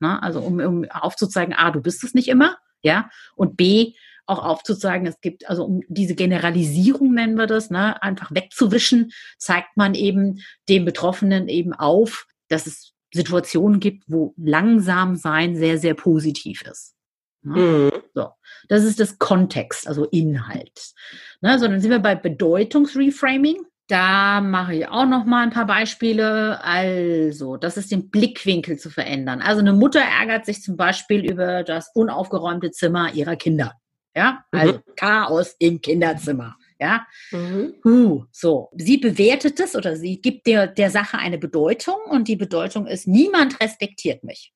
Na, 0.00 0.18
also 0.20 0.40
um, 0.40 0.58
um 0.60 0.84
aufzuzeigen, 0.90 1.54
A, 1.54 1.70
du 1.70 1.80
bist 1.80 2.02
es 2.04 2.14
nicht 2.14 2.28
immer, 2.28 2.56
ja, 2.82 3.10
und 3.36 3.56
B, 3.56 3.94
auch 4.26 4.44
aufzuzeigen, 4.44 5.06
es 5.06 5.20
gibt, 5.20 5.48
also 5.48 5.64
um 5.64 5.80
diese 5.88 6.14
Generalisierung 6.14 7.12
nennen 7.12 7.36
wir 7.36 7.46
das, 7.46 7.70
ne, 7.70 8.00
einfach 8.02 8.30
wegzuwischen, 8.32 9.12
zeigt 9.36 9.76
man 9.76 9.94
eben 9.94 10.40
dem 10.68 10.84
Betroffenen 10.84 11.48
eben 11.48 11.72
auf, 11.72 12.26
dass 12.48 12.66
es 12.66 12.92
Situationen 13.12 13.78
gibt, 13.78 14.04
wo 14.06 14.34
langsam 14.36 15.16
sein 15.16 15.56
sehr, 15.56 15.78
sehr 15.78 15.94
positiv 15.94 16.62
ist. 16.62 16.94
Ne? 17.42 17.90
Mhm. 17.92 18.02
So, 18.14 18.28
das 18.68 18.84
ist 18.84 19.00
das 19.00 19.18
Kontext, 19.18 19.86
also 19.86 20.04
Inhalt. 20.06 20.92
Ne, 21.40 21.58
so, 21.58 21.66
dann 21.66 21.80
sind 21.80 21.90
wir 21.90 21.98
bei 21.98 22.14
Bedeutungsreframing. 22.14 23.66
Da 23.88 24.40
mache 24.40 24.74
ich 24.74 24.88
auch 24.88 25.06
noch 25.06 25.24
mal 25.24 25.42
ein 25.42 25.50
paar 25.50 25.66
Beispiele. 25.66 26.62
Also, 26.62 27.56
das 27.56 27.76
ist 27.76 27.90
den 27.90 28.10
Blickwinkel 28.10 28.78
zu 28.78 28.90
verändern. 28.90 29.42
Also 29.42 29.60
eine 29.60 29.72
Mutter 29.72 30.00
ärgert 30.00 30.46
sich 30.46 30.62
zum 30.62 30.76
Beispiel 30.76 31.28
über 31.28 31.62
das 31.64 31.90
unaufgeräumte 31.94 32.70
Zimmer 32.70 33.12
ihrer 33.12 33.36
Kinder. 33.36 33.74
Ja, 34.14 34.44
also 34.50 34.74
mhm. 34.74 34.82
Chaos 34.96 35.56
im 35.58 35.80
Kinderzimmer. 35.80 36.56
Ja, 36.78 37.06
mhm. 37.30 37.74
uh, 37.84 38.24
so. 38.30 38.70
Sie 38.76 38.98
bewertet 38.98 39.60
es 39.60 39.76
oder 39.76 39.96
sie 39.96 40.20
gibt 40.20 40.46
der, 40.46 40.66
der 40.66 40.90
Sache 40.90 41.18
eine 41.18 41.38
Bedeutung 41.38 41.96
und 42.10 42.28
die 42.28 42.36
Bedeutung 42.36 42.86
ist, 42.86 43.06
niemand 43.06 43.60
respektiert 43.60 44.24
mich. 44.24 44.52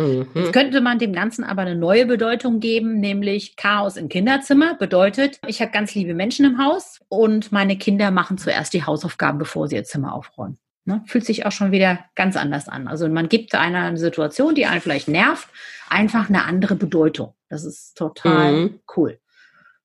Mhm. 0.00 0.26
Jetzt 0.34 0.52
könnte 0.52 0.80
man 0.80 0.98
dem 0.98 1.12
Ganzen 1.12 1.44
aber 1.44 1.62
eine 1.62 1.76
neue 1.76 2.06
Bedeutung 2.06 2.60
geben, 2.60 3.00
nämlich 3.00 3.56
Chaos 3.56 3.96
im 3.96 4.08
Kinderzimmer 4.08 4.74
bedeutet, 4.74 5.38
ich 5.46 5.60
habe 5.60 5.70
ganz 5.70 5.94
liebe 5.94 6.14
Menschen 6.14 6.44
im 6.46 6.58
Haus 6.58 7.00
und 7.08 7.52
meine 7.52 7.76
Kinder 7.76 8.10
machen 8.10 8.38
zuerst 8.38 8.72
die 8.72 8.84
Hausaufgaben, 8.84 9.38
bevor 9.38 9.68
sie 9.68 9.76
ihr 9.76 9.84
Zimmer 9.84 10.14
aufräumen. 10.14 10.58
Ne? 10.84 11.02
Fühlt 11.06 11.26
sich 11.26 11.46
auch 11.46 11.52
schon 11.52 11.72
wieder 11.72 11.98
ganz 12.14 12.36
anders 12.36 12.68
an. 12.68 12.88
Also 12.88 13.08
man 13.08 13.28
gibt 13.28 13.54
einer 13.54 13.96
Situation, 13.96 14.54
die 14.54 14.66
einen 14.66 14.80
vielleicht 14.80 15.08
nervt, 15.08 15.48
einfach 15.88 16.28
eine 16.28 16.44
andere 16.44 16.74
Bedeutung. 16.74 17.34
Das 17.48 17.64
ist 17.64 17.96
total 17.96 18.52
mhm. 18.52 18.80
cool. 18.96 19.18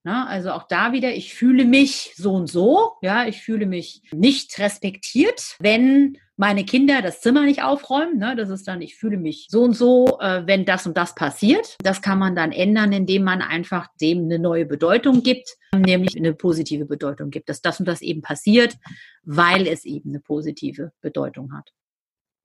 Na, 0.05 0.27
also 0.27 0.51
auch 0.51 0.67
da 0.67 0.93
wieder, 0.93 1.15
ich 1.15 1.33
fühle 1.33 1.65
mich 1.65 2.13
so 2.15 2.33
und 2.33 2.45
so, 2.45 2.91
ja, 3.01 3.25
ich 3.25 3.41
fühle 3.41 3.65
mich 3.65 4.03
nicht 4.13 4.59
respektiert, 4.59 5.55
wenn 5.57 6.19
meine 6.37 6.63
Kinder 6.63 7.01
das 7.01 7.21
Zimmer 7.21 7.41
nicht 7.41 7.63
aufräumen. 7.63 8.19
Ne? 8.19 8.35
Das 8.35 8.49
ist 8.49 8.67
dann, 8.67 8.83
ich 8.83 8.97
fühle 8.97 9.17
mich 9.17 9.47
so 9.49 9.63
und 9.63 9.73
so, 9.73 10.19
äh, 10.21 10.45
wenn 10.45 10.63
das 10.63 10.85
und 10.85 10.95
das 10.95 11.15
passiert. 11.15 11.75
Das 11.81 12.03
kann 12.03 12.19
man 12.19 12.35
dann 12.35 12.51
ändern, 12.51 12.93
indem 12.93 13.23
man 13.23 13.41
einfach 13.41 13.87
dem 13.99 14.25
eine 14.25 14.37
neue 14.37 14.67
Bedeutung 14.67 15.23
gibt, 15.23 15.57
nämlich 15.75 16.15
eine 16.15 16.35
positive 16.35 16.85
Bedeutung 16.85 17.31
gibt, 17.31 17.49
dass 17.49 17.63
das 17.63 17.79
und 17.79 17.87
das 17.87 18.03
eben 18.03 18.21
passiert, 18.21 18.77
weil 19.23 19.65
es 19.65 19.85
eben 19.85 20.11
eine 20.11 20.19
positive 20.19 20.91
Bedeutung 21.01 21.51
hat. 21.51 21.71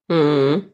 Mhm. 0.08 0.72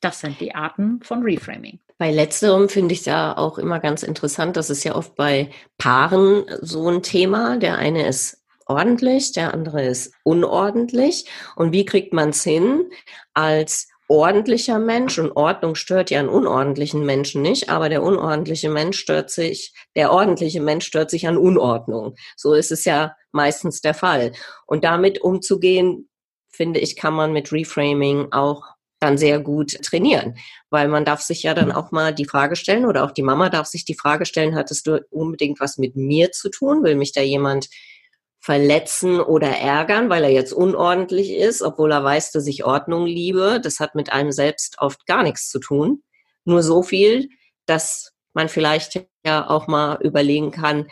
Das 0.00 0.20
sind 0.20 0.40
die 0.40 0.54
Arten 0.54 1.00
von 1.02 1.24
Reframing. 1.24 1.80
Bei 1.98 2.12
letzterem 2.12 2.68
finde 2.68 2.94
ich 2.94 3.04
ja 3.06 3.36
auch 3.36 3.58
immer 3.58 3.80
ganz 3.80 4.04
interessant, 4.04 4.56
das 4.56 4.70
ist 4.70 4.84
ja 4.84 4.94
oft 4.94 5.16
bei 5.16 5.50
Paaren 5.78 6.44
so 6.60 6.88
ein 6.88 7.02
Thema. 7.02 7.56
Der 7.56 7.76
eine 7.76 8.06
ist 8.06 8.38
ordentlich, 8.66 9.32
der 9.32 9.52
andere 9.52 9.84
ist 9.84 10.14
unordentlich. 10.22 11.26
Und 11.56 11.72
wie 11.72 11.84
kriegt 11.84 12.12
man 12.12 12.30
es 12.30 12.44
hin, 12.44 12.88
als 13.34 13.88
ordentlicher 14.08 14.78
Mensch, 14.78 15.18
und 15.18 15.32
Ordnung 15.32 15.74
stört 15.74 16.10
ja 16.10 16.20
einen 16.20 16.28
unordentlichen 16.28 17.04
Menschen 17.04 17.42
nicht, 17.42 17.68
aber 17.68 17.88
der 17.88 18.02
unordentliche 18.02 18.70
Mensch 18.70 18.98
stört 18.98 19.30
sich, 19.30 19.74
der 19.96 20.12
ordentliche 20.12 20.60
Mensch 20.60 20.86
stört 20.86 21.10
sich 21.10 21.26
an 21.28 21.36
Unordnung. 21.36 22.14
So 22.36 22.54
ist 22.54 22.72
es 22.72 22.84
ja 22.84 23.14
meistens 23.32 23.80
der 23.80 23.94
Fall. 23.94 24.32
Und 24.66 24.84
damit 24.84 25.20
umzugehen, 25.20 26.08
finde 26.48 26.80
ich, 26.80 26.96
kann 26.96 27.14
man 27.14 27.32
mit 27.32 27.52
Reframing 27.52 28.28
auch 28.32 28.62
dann 29.00 29.18
sehr 29.18 29.38
gut 29.38 29.80
trainieren, 29.82 30.36
weil 30.70 30.88
man 30.88 31.04
darf 31.04 31.20
sich 31.20 31.42
ja 31.44 31.54
dann 31.54 31.70
auch 31.70 31.92
mal 31.92 32.12
die 32.12 32.24
Frage 32.24 32.56
stellen 32.56 32.84
oder 32.84 33.04
auch 33.04 33.12
die 33.12 33.22
Mama 33.22 33.48
darf 33.48 33.66
sich 33.66 33.84
die 33.84 33.94
Frage 33.94 34.26
stellen, 34.26 34.56
hattest 34.56 34.86
du 34.86 35.04
unbedingt 35.10 35.60
was 35.60 35.78
mit 35.78 35.94
mir 35.94 36.32
zu 36.32 36.50
tun? 36.50 36.82
Will 36.82 36.96
mich 36.96 37.12
da 37.12 37.20
jemand 37.20 37.68
verletzen 38.40 39.20
oder 39.20 39.48
ärgern, 39.48 40.08
weil 40.10 40.24
er 40.24 40.30
jetzt 40.30 40.52
unordentlich 40.52 41.32
ist, 41.32 41.62
obwohl 41.62 41.92
er 41.92 42.02
weiß, 42.02 42.32
dass 42.32 42.46
ich 42.46 42.64
Ordnung 42.64 43.06
liebe? 43.06 43.60
Das 43.62 43.80
hat 43.80 43.94
mit 43.94 44.12
einem 44.12 44.32
selbst 44.32 44.76
oft 44.78 45.06
gar 45.06 45.22
nichts 45.22 45.50
zu 45.50 45.58
tun. 45.58 46.02
Nur 46.44 46.62
so 46.62 46.82
viel, 46.82 47.28
dass 47.66 48.12
man 48.32 48.48
vielleicht 48.48 49.06
ja 49.24 49.48
auch 49.48 49.66
mal 49.66 49.98
überlegen 50.02 50.50
kann, 50.50 50.88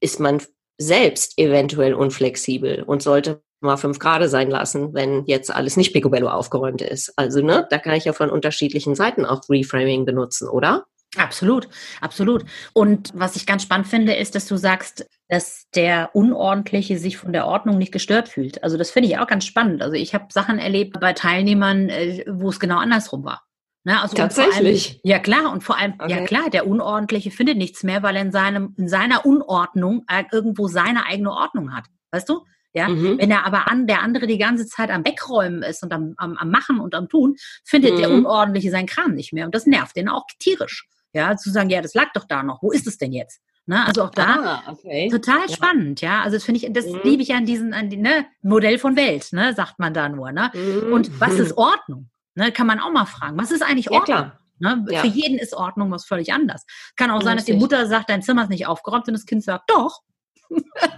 ist 0.00 0.18
man 0.18 0.42
selbst 0.78 1.38
eventuell 1.38 1.94
unflexibel 1.94 2.82
und 2.82 3.02
sollte 3.02 3.42
mal 3.60 3.76
fünf 3.76 3.98
Grad 3.98 4.28
sein 4.28 4.50
lassen, 4.50 4.94
wenn 4.94 5.24
jetzt 5.26 5.54
alles 5.54 5.76
nicht 5.76 5.92
picobello 5.92 6.28
aufgeräumt 6.28 6.82
ist. 6.82 7.12
Also, 7.16 7.42
ne, 7.42 7.66
da 7.70 7.78
kann 7.78 7.94
ich 7.94 8.04
ja 8.04 8.12
von 8.12 8.30
unterschiedlichen 8.30 8.94
Seiten 8.94 9.24
auch 9.24 9.42
Reframing 9.48 10.04
benutzen, 10.04 10.48
oder? 10.48 10.86
Absolut, 11.16 11.68
absolut. 12.00 12.44
Und 12.72 13.10
was 13.14 13.34
ich 13.34 13.44
ganz 13.44 13.64
spannend 13.64 13.88
finde, 13.88 14.14
ist, 14.14 14.36
dass 14.36 14.46
du 14.46 14.56
sagst, 14.56 15.06
dass 15.28 15.66
der 15.74 16.10
Unordentliche 16.12 16.98
sich 16.98 17.16
von 17.16 17.32
der 17.32 17.46
Ordnung 17.46 17.78
nicht 17.78 17.92
gestört 17.92 18.28
fühlt. 18.28 18.62
Also 18.62 18.76
das 18.76 18.90
finde 18.90 19.08
ich 19.08 19.18
auch 19.18 19.26
ganz 19.26 19.44
spannend. 19.44 19.82
Also 19.82 19.94
ich 19.94 20.14
habe 20.14 20.26
Sachen 20.30 20.60
erlebt 20.60 21.00
bei 21.00 21.12
Teilnehmern, 21.12 21.88
äh, 21.88 22.24
wo 22.28 22.48
es 22.50 22.60
genau 22.60 22.78
andersrum 22.78 23.24
war. 23.24 23.42
Ne? 23.82 24.00
Also 24.00 24.16
Tatsächlich. 24.16 24.90
Allem, 24.90 25.00
ja 25.02 25.18
klar, 25.18 25.52
und 25.52 25.64
vor 25.64 25.78
allem, 25.78 25.94
okay. 25.98 26.10
ja 26.10 26.24
klar, 26.24 26.48
der 26.48 26.66
Unordentliche 26.68 27.32
findet 27.32 27.56
nichts 27.56 27.82
mehr, 27.82 28.04
weil 28.04 28.14
er 28.14 28.22
in, 28.22 28.32
seinem, 28.32 28.74
in 28.76 28.88
seiner 28.88 29.26
Unordnung 29.26 30.04
äh, 30.08 30.24
irgendwo 30.30 30.68
seine 30.68 31.06
eigene 31.06 31.32
Ordnung 31.32 31.74
hat. 31.74 31.86
Weißt 32.12 32.28
du? 32.28 32.44
Ja, 32.72 32.88
mhm. 32.88 33.18
wenn 33.18 33.30
er 33.30 33.44
aber 33.46 33.68
an 33.68 33.86
der 33.86 34.02
andere 34.02 34.26
die 34.26 34.38
ganze 34.38 34.66
Zeit 34.66 34.90
am 34.90 35.04
Wegräumen 35.04 35.62
ist 35.62 35.82
und 35.82 35.92
am, 35.92 36.14
am, 36.18 36.36
am 36.36 36.50
Machen 36.50 36.78
und 36.78 36.94
am 36.94 37.08
Tun, 37.08 37.36
findet 37.64 37.94
mhm. 37.94 37.98
der 37.98 38.10
Unordentliche 38.10 38.70
seinen 38.70 38.86
Kram 38.86 39.14
nicht 39.14 39.32
mehr 39.32 39.44
und 39.44 39.54
das 39.54 39.66
nervt 39.66 39.96
den 39.96 40.08
auch 40.08 40.26
tierisch. 40.38 40.86
Ja, 41.12 41.36
zu 41.36 41.50
sagen, 41.50 41.70
ja, 41.70 41.80
das 41.80 41.94
lag 41.94 42.12
doch 42.14 42.24
da 42.24 42.44
noch. 42.44 42.62
Wo 42.62 42.70
ist 42.70 42.86
es 42.86 42.96
denn 42.96 43.12
jetzt? 43.12 43.40
Ne, 43.66 43.84
also 43.86 44.04
auch 44.04 44.10
da 44.10 44.62
ah, 44.66 44.72
okay. 44.72 45.08
total 45.10 45.42
ja. 45.48 45.54
spannend, 45.54 46.00
ja. 46.00 46.22
Also 46.22 46.36
das 46.36 46.44
finde 46.44 46.60
ich, 46.60 46.72
das 46.72 46.86
mhm. 46.86 47.00
liebe 47.04 47.22
ich 47.22 47.34
an 47.34 47.46
diesen, 47.46 47.74
an 47.74 47.90
die, 47.90 47.96
ne, 47.96 48.26
Modell 48.42 48.78
von 48.78 48.96
Welt, 48.96 49.28
ne, 49.32 49.54
sagt 49.54 49.78
man 49.78 49.92
da 49.92 50.08
nur, 50.08 50.32
ne. 50.32 50.50
Mhm. 50.54 50.92
Und 50.92 51.20
was 51.20 51.34
ist 51.34 51.52
Ordnung? 51.56 52.08
Ne, 52.34 52.52
kann 52.52 52.66
man 52.66 52.80
auch 52.80 52.92
mal 52.92 53.06
fragen. 53.06 53.36
Was 53.36 53.50
ist 53.50 53.62
eigentlich 53.62 53.90
Ordnung? 53.90 54.16
Ja, 54.16 54.40
Ne? 54.60 54.84
Ja. 54.90 55.00
Für 55.00 55.06
jeden 55.06 55.38
ist 55.38 55.54
Ordnung 55.54 55.90
was 55.90 56.04
völlig 56.04 56.34
anders. 56.34 56.66
Kann 56.94 57.10
auch 57.10 57.22
sein, 57.22 57.38
dass 57.38 57.46
die 57.46 57.54
Mutter 57.54 57.86
sagt, 57.86 58.10
dein 58.10 58.22
Zimmer 58.22 58.42
ist 58.42 58.50
nicht 58.50 58.66
aufgeräumt 58.66 59.08
und 59.08 59.14
das 59.14 59.24
Kind 59.24 59.42
sagt, 59.42 59.70
doch. 59.70 60.02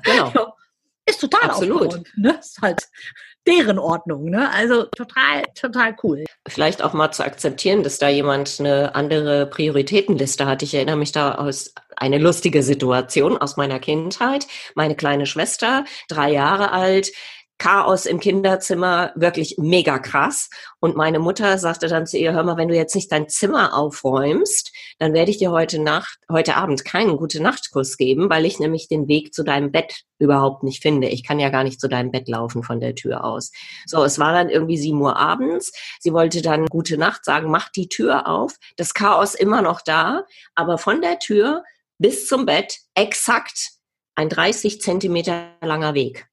Genau. 0.02 0.32
Ist 1.12 1.20
total 1.20 1.50
Absolut. 1.50 1.82
aufgeräumt. 1.88 2.08
Ne? 2.16 2.36
Ist 2.40 2.60
halt 2.62 2.88
deren 3.46 3.78
Ordnung. 3.78 4.30
Ne? 4.30 4.50
Also 4.52 4.84
total, 4.84 5.42
total 5.54 5.96
cool. 6.02 6.24
Vielleicht 6.48 6.82
auch 6.82 6.92
mal 6.92 7.10
zu 7.12 7.24
akzeptieren, 7.24 7.82
dass 7.82 7.98
da 7.98 8.08
jemand 8.08 8.60
eine 8.60 8.94
andere 8.94 9.46
Prioritätenliste 9.46 10.46
hat. 10.46 10.62
Ich 10.62 10.74
erinnere 10.74 10.96
mich 10.96 11.12
da 11.12 11.34
aus 11.34 11.74
eine 11.96 12.18
lustige 12.18 12.62
Situation 12.62 13.36
aus 13.36 13.56
meiner 13.56 13.78
Kindheit. 13.78 14.46
Meine 14.74 14.96
kleine 14.96 15.26
Schwester, 15.26 15.84
drei 16.08 16.32
Jahre 16.32 16.72
alt, 16.72 17.12
Chaos 17.62 18.06
im 18.06 18.18
Kinderzimmer, 18.18 19.12
wirklich 19.14 19.54
mega 19.56 20.00
krass. 20.00 20.50
Und 20.80 20.96
meine 20.96 21.20
Mutter 21.20 21.58
sagte 21.58 21.86
dann 21.86 22.08
zu 22.08 22.18
ihr, 22.18 22.32
hör 22.32 22.42
mal, 22.42 22.56
wenn 22.56 22.66
du 22.66 22.74
jetzt 22.74 22.96
nicht 22.96 23.12
dein 23.12 23.28
Zimmer 23.28 23.78
aufräumst, 23.78 24.72
dann 24.98 25.12
werde 25.12 25.30
ich 25.30 25.38
dir 25.38 25.52
heute 25.52 25.78
Nacht, 25.80 26.18
heute 26.28 26.56
Abend 26.56 26.84
keinen 26.84 27.16
gute 27.16 27.40
Nachtkuss 27.40 27.98
geben, 27.98 28.28
weil 28.28 28.46
ich 28.46 28.58
nämlich 28.58 28.88
den 28.88 29.06
Weg 29.06 29.32
zu 29.32 29.44
deinem 29.44 29.70
Bett 29.70 30.02
überhaupt 30.18 30.64
nicht 30.64 30.82
finde. 30.82 31.06
Ich 31.06 31.22
kann 31.22 31.38
ja 31.38 31.50
gar 31.50 31.62
nicht 31.62 31.80
zu 31.80 31.86
deinem 31.86 32.10
Bett 32.10 32.28
laufen 32.28 32.64
von 32.64 32.80
der 32.80 32.96
Tür 32.96 33.22
aus. 33.24 33.52
So, 33.86 34.02
es 34.02 34.18
war 34.18 34.32
dann 34.32 34.50
irgendwie 34.50 34.76
sieben 34.76 35.00
Uhr 35.00 35.16
abends. 35.16 35.70
Sie 36.00 36.12
wollte 36.12 36.42
dann 36.42 36.66
gute 36.66 36.98
Nacht 36.98 37.24
sagen, 37.24 37.48
mach 37.48 37.68
die 37.68 37.88
Tür 37.88 38.26
auf. 38.26 38.56
Das 38.76 38.92
Chaos 38.92 39.36
immer 39.36 39.62
noch 39.62 39.82
da, 39.82 40.24
aber 40.56 40.78
von 40.78 41.00
der 41.00 41.20
Tür 41.20 41.62
bis 41.98 42.26
zum 42.26 42.44
Bett 42.44 42.78
exakt 42.96 43.70
ein 44.16 44.28
30 44.28 44.80
Zentimeter 44.80 45.52
langer 45.62 45.94
Weg 45.94 46.26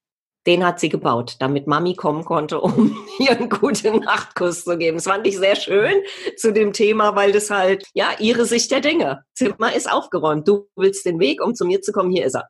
den 0.50 0.66
hat 0.66 0.80
sie 0.80 0.90
gebaut, 0.90 1.36
damit 1.38 1.68
Mami 1.68 1.94
kommen 1.94 2.26
konnte, 2.26 2.60
um 2.62 2.98
ihr 3.20 3.32
einen 3.32 3.50
guten 3.50 4.00
Nachtkuss 4.00 4.64
zu 4.64 4.78
geben. 4.78 4.98
Das 4.98 5.06
fand 5.06 5.28
ich 5.28 5.38
sehr 5.38 5.56
schön 5.56 5.94
zu 6.38 6.52
dem 6.52 6.74
Thema, 6.74 7.16
weil 7.16 7.32
das 7.32 7.52
halt, 7.52 7.86
ja, 7.94 8.14
ihre 8.20 8.46
Sicht 8.46 8.72
der 8.72 8.82
Dinge. 8.82 9.24
Zimmer 9.36 9.76
ist 9.76 9.90
aufgeräumt. 9.90 10.48
Du 10.48 10.68
willst 10.76 11.06
den 11.06 11.20
Weg, 11.20 11.44
um 11.44 11.54
zu 11.54 11.66
mir 11.66 11.82
zu 11.82 11.92
kommen. 11.92 12.12
Hier 12.12 12.26
ist 12.26 12.36
er. 12.36 12.50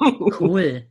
Cool. 0.40 0.86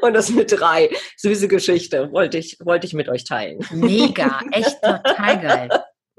Und 0.00 0.14
das 0.14 0.30
mit 0.30 0.50
drei. 0.50 0.90
Süße 1.16 1.46
Geschichte. 1.46 2.10
Wollte 2.10 2.38
ich, 2.38 2.58
wollte 2.64 2.86
ich 2.88 2.94
mit 2.94 3.08
euch 3.08 3.22
teilen. 3.22 3.60
Mega. 3.70 4.40
Echt 4.50 4.82
total 4.82 5.40
geil. 5.42 5.68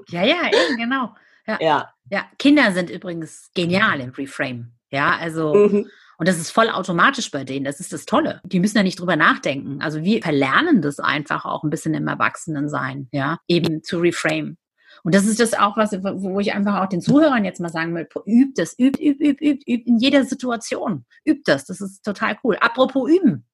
Ja, 0.08 0.24
ja, 0.24 0.46
eben, 0.46 0.78
genau. 0.78 1.14
Ja. 1.46 1.58
ja. 1.60 1.90
ja. 2.10 2.24
Kinder 2.38 2.72
sind 2.72 2.88
übrigens 2.88 3.50
genial 3.54 4.00
im 4.00 4.10
Reframe. 4.10 4.72
Ja, 4.90 5.18
also. 5.20 5.54
Mhm 5.54 5.90
und 6.18 6.28
das 6.28 6.38
ist 6.38 6.50
voll 6.50 6.68
automatisch 6.68 7.30
bei 7.30 7.44
denen. 7.44 7.64
Das 7.64 7.80
ist 7.80 7.92
das 7.92 8.06
Tolle. 8.06 8.40
Die 8.44 8.60
müssen 8.60 8.76
ja 8.76 8.82
nicht 8.82 9.00
drüber 9.00 9.16
nachdenken. 9.16 9.80
Also 9.82 10.02
wir 10.02 10.22
verlernen 10.22 10.82
das 10.82 11.00
einfach 11.00 11.44
auch 11.44 11.64
ein 11.64 11.70
bisschen 11.70 11.94
im 11.94 12.06
Erwachsenensein, 12.06 13.08
ja, 13.12 13.38
eben 13.48 13.82
zu 13.82 13.98
reframe. 13.98 14.56
Und 15.02 15.14
das 15.14 15.26
ist 15.26 15.40
das 15.40 15.54
auch, 15.54 15.76
was, 15.76 15.92
wo 15.92 16.40
ich 16.40 16.54
einfach 16.54 16.80
auch 16.80 16.88
den 16.88 17.00
Zuhörern 17.00 17.44
jetzt 17.44 17.60
mal 17.60 17.68
sagen 17.68 17.94
will, 17.94 18.08
übt 18.26 18.54
das, 18.56 18.78
übt, 18.78 19.02
übt, 19.02 19.22
übt, 19.22 19.44
übt, 19.44 19.70
übt 19.70 19.86
in 19.86 19.98
jeder 19.98 20.24
Situation. 20.24 21.04
Übt 21.24 21.42
das. 21.44 21.66
Das 21.66 21.80
ist 21.80 22.04
total 22.04 22.38
cool. 22.44 22.56
Apropos 22.60 23.10
üben. 23.10 23.44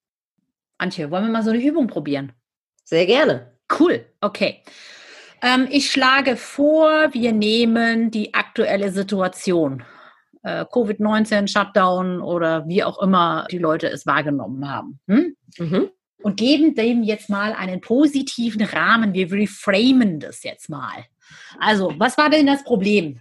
Antje, 0.77 1.11
wollen 1.11 1.25
wir 1.25 1.31
mal 1.31 1.43
so 1.43 1.51
eine 1.51 1.63
Übung 1.63 1.87
probieren? 1.87 2.31
Sehr 2.85 3.05
gerne. 3.05 3.51
Cool. 3.79 4.05
Okay. 4.21 4.63
Ähm, 5.41 5.67
ich 5.69 5.91
schlage 5.91 6.37
vor, 6.37 7.13
wir 7.13 7.33
nehmen 7.33 8.11
die 8.11 8.33
aktuelle 8.33 8.91
Situation 8.91 9.83
äh, 10.43 10.65
Covid-19, 10.65 11.47
Shutdown 11.47 12.21
oder 12.21 12.67
wie 12.67 12.83
auch 12.83 13.01
immer 13.01 13.47
die 13.51 13.57
Leute 13.57 13.87
es 13.89 14.05
wahrgenommen 14.05 14.69
haben. 14.69 14.99
Hm? 15.07 15.35
Mhm. 15.57 15.89
Und 16.23 16.37
geben 16.37 16.75
dem 16.75 17.03
jetzt 17.03 17.29
mal 17.29 17.53
einen 17.53 17.81
positiven 17.81 18.61
Rahmen. 18.61 19.13
Wir 19.13 19.31
reframen 19.31 20.19
das 20.19 20.43
jetzt 20.43 20.69
mal. 20.69 21.05
Also, 21.59 21.93
was 21.97 22.17
war 22.17 22.29
denn 22.29 22.45
das 22.45 22.63
Problem? 22.63 23.19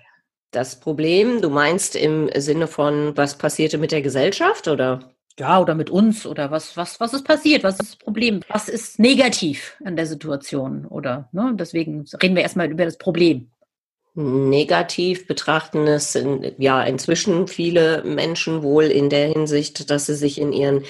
Das 0.51 0.81
Problem, 0.81 1.41
du 1.41 1.49
meinst 1.49 1.97
im 1.97 2.29
Sinne 2.37 2.67
von, 2.67 3.17
was 3.17 3.39
passierte 3.39 3.79
mit 3.79 3.93
der 3.93 4.03
Gesellschaft 4.03 4.69
oder? 4.69 5.15
Ja, 5.39 5.61
oder 5.61 5.75
mit 5.75 5.89
uns 5.89 6.27
oder 6.27 6.51
was, 6.51 6.77
was, 6.77 7.01
was 7.01 7.15
ist 7.15 7.25
passiert? 7.25 7.63
Was 7.63 7.79
ist 7.79 7.93
das 7.93 7.97
Problem? 7.97 8.41
Was 8.49 8.69
ist 8.69 8.99
negativ 8.99 9.77
an 9.85 9.97
der 9.97 10.07
Situation? 10.07 10.85
Oder 10.85 11.29
ne? 11.33 11.53
deswegen 11.55 12.05
reden 12.21 12.35
wir 12.35 12.43
erstmal 12.43 12.71
über 12.71 12.85
das 12.85 12.99
Problem 12.99 13.51
negativ 14.15 15.27
betrachten 15.27 15.87
es 15.87 16.15
in, 16.15 16.55
ja 16.59 16.83
inzwischen 16.83 17.47
viele 17.47 18.03
Menschen 18.05 18.63
wohl 18.63 18.85
in 18.85 19.09
der 19.09 19.29
Hinsicht, 19.29 19.91
dass 19.91 20.07
sie 20.07 20.15
sich 20.15 20.41
in 20.41 20.53
ihren 20.53 20.85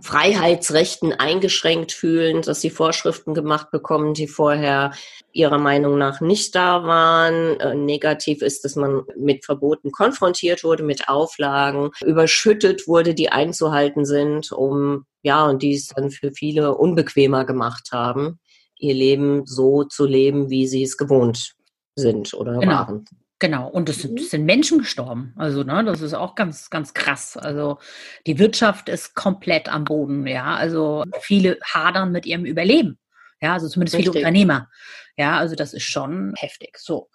Freiheitsrechten 0.00 1.12
eingeschränkt 1.12 1.92
fühlen, 1.92 2.42
dass 2.42 2.60
sie 2.60 2.70
Vorschriften 2.70 3.34
gemacht 3.34 3.70
bekommen, 3.70 4.14
die 4.14 4.26
vorher 4.26 4.92
ihrer 5.32 5.58
Meinung 5.58 5.98
nach 5.98 6.20
nicht 6.20 6.54
da 6.54 6.84
waren. 6.84 7.60
Äh, 7.60 7.74
negativ 7.74 8.42
ist, 8.42 8.64
dass 8.64 8.74
man 8.74 9.02
mit 9.16 9.44
Verboten 9.44 9.92
konfrontiert 9.92 10.64
wurde, 10.64 10.82
mit 10.82 11.08
Auflagen, 11.08 11.90
überschüttet 12.04 12.88
wurde, 12.88 13.14
die 13.14 13.30
einzuhalten 13.30 14.04
sind, 14.04 14.50
um 14.50 15.04
ja, 15.22 15.46
und 15.46 15.62
die 15.62 15.74
es 15.74 15.88
dann 15.88 16.10
für 16.10 16.32
viele 16.32 16.74
unbequemer 16.74 17.44
gemacht 17.44 17.90
haben, 17.92 18.40
ihr 18.78 18.94
Leben 18.94 19.46
so 19.46 19.84
zu 19.84 20.04
leben, 20.06 20.50
wie 20.50 20.66
sie 20.66 20.82
es 20.82 20.96
gewohnt 20.96 21.54
sind 21.96 22.34
oder 22.34 22.58
genau. 22.58 22.72
waren. 22.72 23.04
Genau, 23.38 23.68
und 23.68 23.88
es 23.88 24.02
sind, 24.02 24.20
es 24.20 24.30
sind, 24.30 24.44
Menschen 24.44 24.78
gestorben. 24.78 25.34
Also, 25.36 25.64
ne, 25.64 25.84
das 25.84 26.00
ist 26.00 26.14
auch 26.14 26.36
ganz, 26.36 26.70
ganz 26.70 26.94
krass. 26.94 27.36
Also, 27.36 27.78
die 28.26 28.38
Wirtschaft 28.38 28.88
ist 28.88 29.16
komplett 29.16 29.68
am 29.68 29.82
Boden, 29.82 30.26
ja. 30.28 30.54
Also, 30.54 31.04
viele 31.20 31.58
hadern 31.64 32.12
mit 32.12 32.24
ihrem 32.24 32.44
Überleben. 32.44 32.98
Ja, 33.42 33.54
also 33.54 33.68
zumindest 33.68 33.96
Richtig. 33.96 34.12
viele 34.12 34.24
Unternehmer. 34.24 34.70
Ja, 35.16 35.36
also 35.38 35.56
das 35.56 35.74
ist 35.74 35.82
schon 35.82 36.32
heftig. 36.36 36.78
So. 36.78 37.08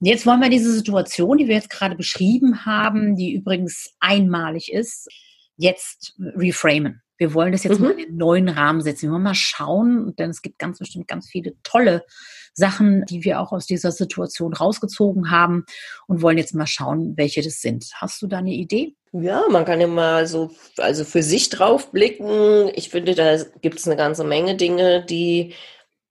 Und 0.00 0.06
jetzt 0.06 0.24
wollen 0.26 0.40
wir 0.40 0.48
diese 0.48 0.72
Situation, 0.72 1.38
die 1.38 1.48
wir 1.48 1.56
jetzt 1.56 1.70
gerade 1.70 1.96
beschrieben 1.96 2.64
haben, 2.64 3.16
die 3.16 3.34
übrigens 3.34 3.92
einmalig 3.98 4.72
ist, 4.72 5.08
jetzt 5.56 6.14
reframen. 6.18 7.01
Wir 7.22 7.34
wollen 7.34 7.52
das 7.52 7.62
jetzt 7.62 7.78
mhm. 7.78 7.86
mal 7.86 7.90
in 7.92 7.98
den 7.98 8.16
neuen 8.16 8.48
Rahmen 8.48 8.80
setzen. 8.80 9.02
Wir 9.02 9.12
wollen 9.12 9.22
mal 9.22 9.32
schauen, 9.36 10.12
denn 10.16 10.30
es 10.30 10.42
gibt 10.42 10.58
ganz 10.58 10.80
bestimmt 10.80 11.06
ganz 11.06 11.28
viele 11.28 11.54
tolle 11.62 12.04
Sachen, 12.52 13.04
die 13.04 13.22
wir 13.22 13.38
auch 13.38 13.52
aus 13.52 13.64
dieser 13.64 13.92
Situation 13.92 14.52
rausgezogen 14.52 15.30
haben 15.30 15.64
und 16.08 16.20
wollen 16.20 16.36
jetzt 16.36 16.52
mal 16.52 16.66
schauen, 16.66 17.16
welche 17.16 17.40
das 17.40 17.60
sind. 17.60 17.92
Hast 17.94 18.22
du 18.22 18.26
da 18.26 18.38
eine 18.38 18.50
Idee? 18.50 18.96
Ja, 19.12 19.44
man 19.48 19.64
kann 19.64 19.80
ja 19.80 19.86
mal 19.86 20.26
so, 20.26 20.50
also 20.78 21.04
für 21.04 21.22
sich 21.22 21.48
drauf 21.48 21.92
blicken. 21.92 22.72
Ich 22.74 22.88
finde, 22.88 23.14
da 23.14 23.36
gibt 23.60 23.78
es 23.78 23.86
eine 23.86 23.96
ganze 23.96 24.24
Menge 24.24 24.56
Dinge, 24.56 25.06
die 25.06 25.54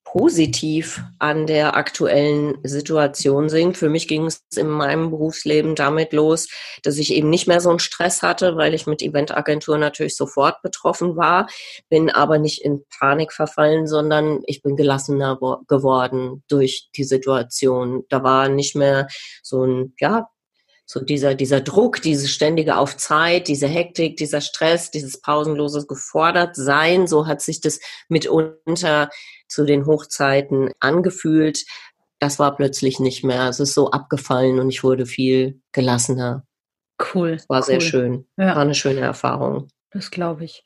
positiv 0.03 1.01
an 1.19 1.47
der 1.47 1.75
aktuellen 1.75 2.57
Situation 2.63 3.49
sind. 3.49 3.77
Für 3.77 3.89
mich 3.89 4.07
ging 4.07 4.25
es 4.25 4.43
in 4.55 4.67
meinem 4.67 5.09
Berufsleben 5.09 5.75
damit 5.75 6.11
los, 6.11 6.49
dass 6.83 6.97
ich 6.97 7.13
eben 7.13 7.29
nicht 7.29 7.47
mehr 7.47 7.61
so 7.61 7.69
einen 7.69 7.79
Stress 7.79 8.21
hatte, 8.21 8.57
weil 8.57 8.73
ich 8.73 8.87
mit 8.87 9.01
Eventagentur 9.01 9.77
natürlich 9.77 10.17
sofort 10.17 10.61
betroffen 10.61 11.15
war, 11.15 11.47
bin 11.89 12.09
aber 12.09 12.39
nicht 12.39 12.61
in 12.63 12.83
Panik 12.99 13.31
verfallen, 13.31 13.87
sondern 13.87 14.41
ich 14.45 14.61
bin 14.61 14.75
gelassener 14.75 15.39
geworden 15.67 16.43
durch 16.49 16.89
die 16.95 17.05
Situation. 17.05 18.03
Da 18.09 18.23
war 18.23 18.49
nicht 18.49 18.75
mehr 18.75 19.07
so 19.43 19.63
ein, 19.65 19.93
ja, 19.99 20.27
so 20.91 20.99
dieser, 20.99 21.35
dieser 21.35 21.61
Druck, 21.61 22.01
diese 22.01 22.27
ständige 22.27 22.75
auf 22.75 22.97
Zeit, 22.97 23.47
diese 23.47 23.67
Hektik, 23.67 24.17
dieser 24.17 24.41
Stress, 24.41 24.91
dieses 24.91 25.21
pausenlose 25.21 25.85
gefordert 25.87 26.57
sein, 26.57 27.07
so 27.07 27.27
hat 27.27 27.41
sich 27.41 27.61
das 27.61 27.79
mitunter 28.09 29.09
zu 29.51 29.65
den 29.65 29.85
Hochzeiten 29.85 30.71
angefühlt. 30.79 31.65
Das 32.19 32.39
war 32.39 32.55
plötzlich 32.55 32.99
nicht 32.99 33.23
mehr. 33.23 33.49
Es 33.49 33.59
ist 33.59 33.73
so 33.73 33.91
abgefallen 33.91 34.59
und 34.59 34.69
ich 34.69 34.83
wurde 34.83 35.05
viel 35.05 35.61
gelassener. 35.71 36.45
Cool. 37.13 37.37
War 37.47 37.59
cool. 37.59 37.65
sehr 37.65 37.81
schön. 37.81 38.27
Ja. 38.37 38.55
War 38.55 38.61
eine 38.61 38.75
schöne 38.75 39.01
Erfahrung. 39.01 39.67
Das 39.91 40.11
glaube 40.11 40.45
ich. 40.45 40.63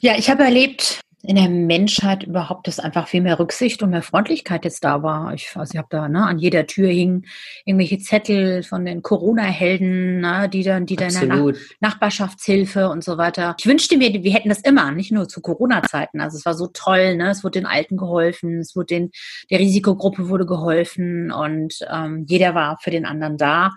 Ja, 0.00 0.16
ich 0.16 0.30
habe 0.30 0.44
erlebt, 0.44 1.00
in 1.24 1.36
der 1.36 1.48
Menschheit 1.48 2.22
überhaupt, 2.22 2.66
dass 2.66 2.78
einfach 2.78 3.08
viel 3.08 3.22
mehr 3.22 3.38
Rücksicht 3.38 3.82
und 3.82 3.90
mehr 3.90 4.02
Freundlichkeit 4.02 4.64
jetzt 4.64 4.84
da 4.84 5.02
war. 5.02 5.32
Ich, 5.32 5.50
also 5.54 5.72
ich 5.72 5.78
habe 5.78 5.88
da, 5.90 6.08
ne, 6.08 6.24
an 6.24 6.38
jeder 6.38 6.66
Tür 6.66 6.88
hingen 6.88 7.24
irgendwelche 7.64 7.98
Zettel 7.98 8.62
von 8.62 8.84
den 8.84 9.02
Corona-Helden, 9.02 10.20
ne, 10.20 10.48
die 10.48 10.62
dann, 10.62 10.86
die 10.86 10.96
dann 10.96 11.14
in 11.14 11.28
der 11.28 11.28
Nach 11.28 11.54
Nachbarschaftshilfe 11.80 12.88
und 12.88 13.02
so 13.02 13.16
weiter. 13.16 13.56
Ich 13.58 13.66
wünschte 13.66 13.96
mir, 13.96 14.12
wir 14.12 14.32
hätten 14.32 14.50
das 14.50 14.60
immer, 14.60 14.92
nicht 14.92 15.12
nur 15.12 15.28
zu 15.28 15.40
Corona-Zeiten. 15.40 16.20
Also 16.20 16.36
es 16.36 16.44
war 16.44 16.54
so 16.54 16.66
toll, 16.66 17.16
ne? 17.16 17.30
Es 17.30 17.42
wurde 17.42 17.60
den 17.60 17.66
Alten 17.66 17.96
geholfen, 17.96 18.58
es 18.58 18.76
wurde 18.76 18.86
den, 18.86 19.10
der 19.50 19.60
Risikogruppe 19.60 20.28
wurde 20.28 20.46
geholfen 20.46 21.32
und 21.32 21.78
ähm, 21.90 22.24
jeder 22.28 22.54
war 22.54 22.78
für 22.80 22.90
den 22.90 23.06
anderen 23.06 23.38
da. 23.38 23.70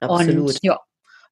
Absolut. 0.00 0.48
Und 0.48 0.58
ja, 0.62 0.78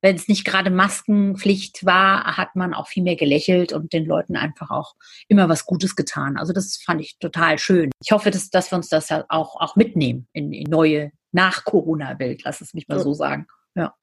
wenn 0.03 0.17
es 0.17 0.29
nicht 0.29 0.45
gerade 0.45 0.71
Maskenpflicht 0.71 1.85
war, 1.85 2.37
hat 2.37 2.57
man 2.57 2.75
auch 2.75 2.89
viel 2.89 3.03
mehr 3.03 3.17
gelächelt 3.17 3.73
und 3.73 3.93
den 3.93 4.07
Leuten 4.07 4.37
einfach 4.37 4.71
auch 4.71 4.95
immer 5.29 5.49
was 5.49 5.67
Gutes 5.67 5.97
getan. 5.97 6.37
Also 6.37 6.53
das 6.53 6.77
fand 6.77 7.01
ich 7.01 7.19
total 7.19 7.59
schön. 7.59 7.91
Ich 8.03 8.13
hoffe, 8.13 8.31
dass, 8.31 8.51
dass 8.51 8.71
wir 8.73 8.77
uns 8.77 8.89
das 8.89 9.09
ja 9.11 9.25
auch, 9.29 9.61
auch 9.61 9.77
mitnehmen 9.77 10.27
in, 10.33 10.53
in 10.53 10.71
neue 10.71 11.13
Nach-Corona-Welt, 11.33 12.43
lass 12.45 12.61
es 12.61 12.75
mich 12.75 12.89
mal 12.89 13.01
so 13.01 13.13
sagen. 13.13 13.47
Ja. 13.75 13.95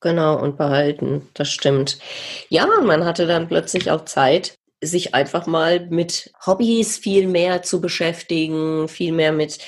Genau, 0.00 0.40
und 0.40 0.56
behalten, 0.56 1.28
das 1.34 1.50
stimmt. 1.50 1.98
Ja, 2.48 2.66
man 2.66 3.04
hatte 3.04 3.26
dann 3.26 3.48
plötzlich 3.48 3.90
auch 3.90 4.04
Zeit, 4.04 4.54
sich 4.82 5.14
einfach 5.14 5.46
mal 5.46 5.86
mit 5.90 6.32
Hobbys 6.44 6.98
viel 6.98 7.28
mehr 7.28 7.62
zu 7.62 7.80
beschäftigen, 7.80 8.88
viel 8.88 9.12
mehr 9.12 9.30
mit 9.30 9.58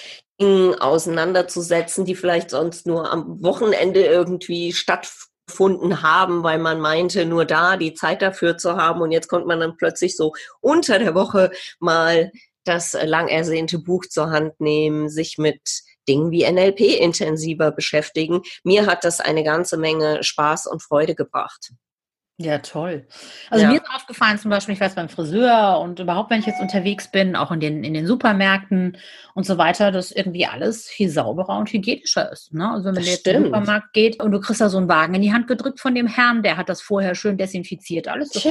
Dingen 0.40 0.74
auseinanderzusetzen, 0.74 2.04
die 2.04 2.16
vielleicht 2.16 2.50
sonst 2.50 2.88
nur 2.88 3.12
am 3.12 3.40
Wochenende 3.40 4.04
irgendwie 4.04 4.72
stattfinden 4.72 5.33
gefunden 5.46 6.02
haben, 6.02 6.42
weil 6.42 6.58
man 6.58 6.80
meinte, 6.80 7.26
nur 7.26 7.44
da 7.44 7.76
die 7.76 7.94
Zeit 7.94 8.22
dafür 8.22 8.56
zu 8.56 8.76
haben. 8.76 9.00
Und 9.00 9.12
jetzt 9.12 9.28
konnte 9.28 9.46
man 9.46 9.60
dann 9.60 9.76
plötzlich 9.76 10.16
so 10.16 10.32
unter 10.60 10.98
der 10.98 11.14
Woche 11.14 11.50
mal 11.80 12.30
das 12.64 12.96
lang 13.04 13.28
ersehnte 13.28 13.78
Buch 13.78 14.06
zur 14.06 14.30
Hand 14.30 14.58
nehmen, 14.60 15.08
sich 15.08 15.36
mit 15.38 15.82
Dingen 16.08 16.30
wie 16.30 16.50
NLP 16.50 16.80
intensiver 16.80 17.70
beschäftigen. 17.70 18.42
Mir 18.62 18.86
hat 18.86 19.04
das 19.04 19.20
eine 19.20 19.44
ganze 19.44 19.76
Menge 19.76 20.22
Spaß 20.22 20.66
und 20.66 20.82
Freude 20.82 21.14
gebracht. 21.14 21.72
Ja, 22.36 22.58
toll. 22.58 23.06
Also 23.48 23.64
ja. 23.64 23.70
mir 23.70 23.76
ist 23.76 23.88
aufgefallen, 23.94 24.38
zum 24.38 24.50
Beispiel, 24.50 24.74
ich 24.74 24.80
weiß 24.80 24.96
beim 24.96 25.08
Friseur 25.08 25.78
und 25.80 26.00
überhaupt, 26.00 26.30
wenn 26.30 26.40
ich 26.40 26.46
jetzt 26.46 26.60
unterwegs 26.60 27.08
bin, 27.08 27.36
auch 27.36 27.52
in 27.52 27.60
den, 27.60 27.84
in 27.84 27.94
den 27.94 28.08
Supermärkten 28.08 28.96
und 29.34 29.46
so 29.46 29.56
weiter, 29.56 29.92
dass 29.92 30.10
irgendwie 30.10 30.44
alles 30.44 30.88
viel 30.88 31.08
sauberer 31.10 31.56
und 31.56 31.72
hygienischer 31.72 32.32
ist. 32.32 32.52
Ne? 32.52 32.68
Also 32.68 32.86
wenn 32.86 32.94
man 32.94 33.04
jetzt 33.04 33.24
in 33.28 33.34
den 33.34 33.44
Supermarkt 33.44 33.92
geht 33.92 34.20
und 34.20 34.32
du 34.32 34.40
kriegst 34.40 34.60
da 34.60 34.68
so 34.68 34.78
einen 34.78 34.88
Wagen 34.88 35.14
in 35.14 35.22
die 35.22 35.32
Hand 35.32 35.46
gedrückt 35.46 35.78
von 35.78 35.94
dem 35.94 36.08
Herrn, 36.08 36.42
der 36.42 36.56
hat 36.56 36.68
das 36.68 36.82
vorher 36.82 37.14
schön 37.14 37.38
desinfiziert, 37.38 38.08
alles. 38.08 38.30
Das 38.30 38.44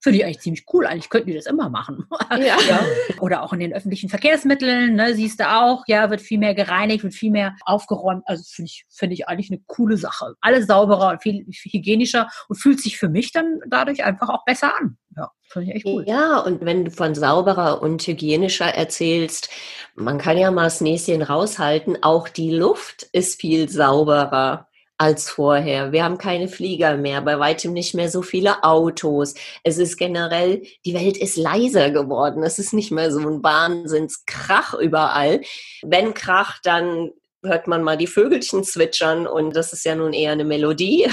Finde 0.00 0.18
ich 0.18 0.24
eigentlich 0.24 0.40
ziemlich 0.40 0.64
cool. 0.72 0.86
Eigentlich 0.86 1.10
könnten 1.10 1.28
die 1.28 1.34
das 1.34 1.46
immer 1.46 1.68
machen. 1.68 2.06
Ja. 2.30 2.56
ja. 2.68 2.80
Oder 3.20 3.42
auch 3.42 3.52
in 3.52 3.60
den 3.60 3.72
öffentlichen 3.72 4.08
Verkehrsmitteln, 4.08 4.94
ne, 4.94 5.14
siehst 5.14 5.40
du 5.40 5.50
auch, 5.50 5.84
ja, 5.86 6.10
wird 6.10 6.20
viel 6.20 6.38
mehr 6.38 6.54
gereinigt, 6.54 7.02
wird 7.02 7.14
viel 7.14 7.30
mehr 7.30 7.56
aufgeräumt. 7.64 8.22
Also 8.26 8.44
finde 8.46 8.70
ich, 8.70 8.84
finde 8.90 9.14
ich 9.14 9.26
eigentlich 9.26 9.50
eine 9.50 9.60
coole 9.66 9.96
Sache. 9.96 10.34
Alles 10.40 10.66
sauberer 10.66 11.10
und 11.12 11.22
viel 11.22 11.46
hygienischer 11.46 12.28
und 12.48 12.56
fühlt 12.56 12.80
sich 12.80 12.98
für 12.98 13.08
mich 13.08 13.32
dann 13.32 13.60
dadurch 13.66 14.04
einfach 14.04 14.28
auch 14.28 14.44
besser 14.44 14.74
an. 14.78 14.98
Ja, 15.16 15.32
finde 15.48 15.70
ich 15.70 15.76
echt 15.76 15.86
cool. 15.86 16.04
Ja, 16.06 16.38
und 16.38 16.64
wenn 16.64 16.84
du 16.84 16.90
von 16.90 17.14
sauberer 17.14 17.82
und 17.82 18.06
hygienischer 18.06 18.66
erzählst, 18.66 19.48
man 19.96 20.18
kann 20.18 20.38
ja 20.38 20.50
mal 20.50 20.64
das 20.64 20.80
Näschen 20.80 21.22
raushalten, 21.22 22.02
auch 22.02 22.28
die 22.28 22.50
Luft 22.50 23.08
ist 23.12 23.40
viel 23.40 23.68
sauberer 23.68 24.67
als 24.98 25.30
vorher. 25.30 25.92
Wir 25.92 26.02
haben 26.02 26.18
keine 26.18 26.48
Flieger 26.48 26.96
mehr, 26.96 27.22
bei 27.22 27.38
weitem 27.38 27.72
nicht 27.72 27.94
mehr 27.94 28.10
so 28.10 28.22
viele 28.22 28.64
Autos. 28.64 29.34
Es 29.62 29.78
ist 29.78 29.96
generell, 29.96 30.62
die 30.84 30.94
Welt 30.94 31.16
ist 31.16 31.36
leiser 31.36 31.90
geworden. 31.90 32.42
Es 32.42 32.58
ist 32.58 32.72
nicht 32.72 32.90
mehr 32.90 33.12
so 33.12 33.20
ein 33.20 33.42
Wahnsinnskrach 33.42 34.74
überall. 34.74 35.40
Wenn 35.82 36.14
Krach, 36.14 36.58
dann 36.64 37.12
hört 37.44 37.68
man 37.68 37.84
mal 37.84 37.96
die 37.96 38.08
Vögelchen 38.08 38.64
zwitschern 38.64 39.28
und 39.28 39.54
das 39.54 39.72
ist 39.72 39.84
ja 39.84 39.94
nun 39.94 40.12
eher 40.12 40.32
eine 40.32 40.44
Melodie 40.44 41.08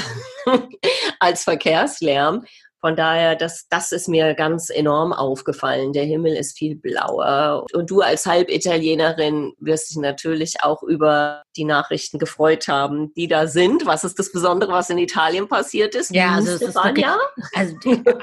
als 1.20 1.44
Verkehrslärm. 1.44 2.46
Von 2.86 2.96
daher, 2.96 3.36
das, 3.36 3.66
das 3.68 3.92
ist 3.92 4.08
mir 4.08 4.36
ganz 4.36 4.70
enorm 4.70 5.12
aufgefallen. 5.12 5.92
Der 5.92 6.04
Himmel 6.04 6.36
ist 6.36 6.56
viel 6.56 6.76
blauer. 6.76 7.66
Und 7.74 7.90
du 7.90 8.02
als 8.02 8.28
Halbitalienerin 8.28 9.54
wirst 9.58 9.90
dich 9.90 9.98
natürlich 9.98 10.62
auch 10.62 10.84
über 10.84 11.42
die 11.58 11.64
Nachrichten 11.64 12.20
gefreut 12.20 12.68
haben, 12.68 13.12
die 13.16 13.28
da 13.28 13.48
sind. 13.48 13.88
Was 13.88 14.04
ist 14.04 14.20
das 14.20 14.32
Besondere, 14.32 14.72
was 14.72 14.92
in 14.92 15.00
Italien 15.00 15.48
passiert 15.48 15.96
ist? 15.96 16.14
Ja, 16.14 16.36
also, 16.36 16.52
es 16.52 16.62
ist 16.62 16.76
wirklich, 16.76 17.08
also 17.56 17.76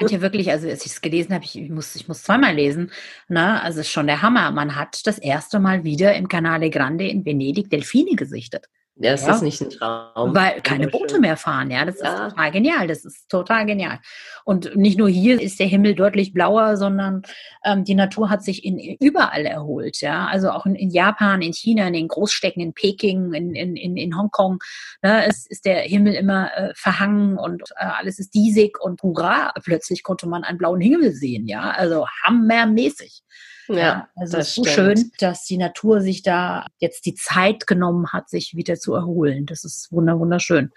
ja 0.06 0.20
wirklich, 0.20 0.48
also 0.48 0.68
als 0.68 0.86
ich 0.86 0.92
es 0.92 1.00
gelesen 1.00 1.34
habe, 1.34 1.44
ich, 1.44 1.58
ich, 1.58 1.68
muss, 1.68 1.96
ich 1.96 2.06
muss 2.06 2.22
zweimal 2.22 2.54
lesen. 2.54 2.92
Ne? 3.26 3.60
Also 3.60 3.80
es 3.80 3.88
ist 3.88 3.92
schon 3.92 4.06
der 4.06 4.22
Hammer. 4.22 4.52
Man 4.52 4.76
hat 4.76 5.08
das 5.08 5.18
erste 5.18 5.58
Mal 5.58 5.82
wieder 5.82 6.14
im 6.14 6.28
Canale 6.28 6.70
Grande 6.70 7.08
in 7.08 7.24
Venedig 7.24 7.68
Delfine 7.68 8.14
gesichtet. 8.14 8.68
Ja, 9.02 9.14
ist 9.14 9.22
ja. 9.22 9.28
das 9.28 9.42
nicht 9.42 9.60
ein 9.60 9.70
Traum? 9.70 10.32
Weil 10.32 10.60
keine 10.60 10.86
Boote 10.86 11.18
mehr 11.18 11.36
fahren, 11.36 11.72
ja. 11.72 11.84
Das 11.84 11.98
ja. 12.00 12.26
ist 12.26 12.30
total 12.30 12.50
genial. 12.52 12.86
Das 12.86 13.04
ist 13.04 13.28
total 13.28 13.66
genial. 13.66 13.98
Und 14.44 14.76
nicht 14.76 14.96
nur 14.96 15.08
hier 15.08 15.40
ist 15.40 15.58
der 15.58 15.66
Himmel 15.66 15.96
deutlich 15.96 16.32
blauer, 16.32 16.76
sondern 16.76 17.22
ähm, 17.64 17.82
die 17.82 17.96
Natur 17.96 18.30
hat 18.30 18.44
sich 18.44 18.64
in, 18.64 18.78
überall 19.00 19.44
erholt, 19.44 20.00
ja. 20.00 20.26
Also 20.26 20.50
auch 20.50 20.66
in, 20.66 20.76
in, 20.76 20.90
Japan, 20.90 21.42
in 21.42 21.52
China, 21.52 21.88
in 21.88 21.94
den 21.94 22.06
Großstädten, 22.06 22.62
in 22.62 22.74
Peking, 22.74 23.32
in, 23.32 23.54
in, 23.56 23.74
in, 23.74 23.96
in 23.96 24.16
Hongkong, 24.16 24.60
ne, 25.02 25.26
ist, 25.26 25.50
ist 25.50 25.64
der 25.64 25.80
Himmel 25.80 26.14
immer 26.14 26.56
äh, 26.56 26.72
verhangen 26.76 27.38
und 27.38 27.62
äh, 27.76 27.84
alles 27.84 28.20
ist 28.20 28.34
diesig 28.34 28.80
und 28.80 29.02
hurra, 29.02 29.52
plötzlich 29.64 30.04
konnte 30.04 30.28
man 30.28 30.44
einen 30.44 30.58
blauen 30.58 30.80
Himmel 30.80 31.12
sehen, 31.12 31.48
ja. 31.48 31.70
Also 31.70 32.06
hammermäßig. 32.24 33.22
Ja, 33.68 33.76
ja 33.76 34.08
also 34.16 34.38
es 34.38 34.48
ist 34.48 34.54
so 34.56 34.64
schön, 34.64 35.12
dass 35.18 35.44
die 35.44 35.56
Natur 35.56 36.00
sich 36.00 36.22
da 36.22 36.66
jetzt 36.78 37.06
die 37.06 37.14
Zeit 37.14 37.66
genommen 37.66 38.12
hat, 38.12 38.28
sich 38.28 38.54
wieder 38.56 38.76
zu 38.76 38.94
erholen. 38.94 39.46
Das 39.46 39.64
ist 39.64 39.90
wunderschön. 39.92 40.72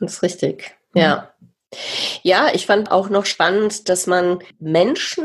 Das 0.00 0.14
ist 0.14 0.22
richtig. 0.22 0.76
Ja. 0.94 1.30
Ja, 2.22 2.48
ich 2.54 2.66
fand 2.66 2.90
auch 2.90 3.08
noch 3.10 3.26
spannend, 3.26 3.88
dass 3.88 4.06
man 4.06 4.38
Menschen 4.58 5.24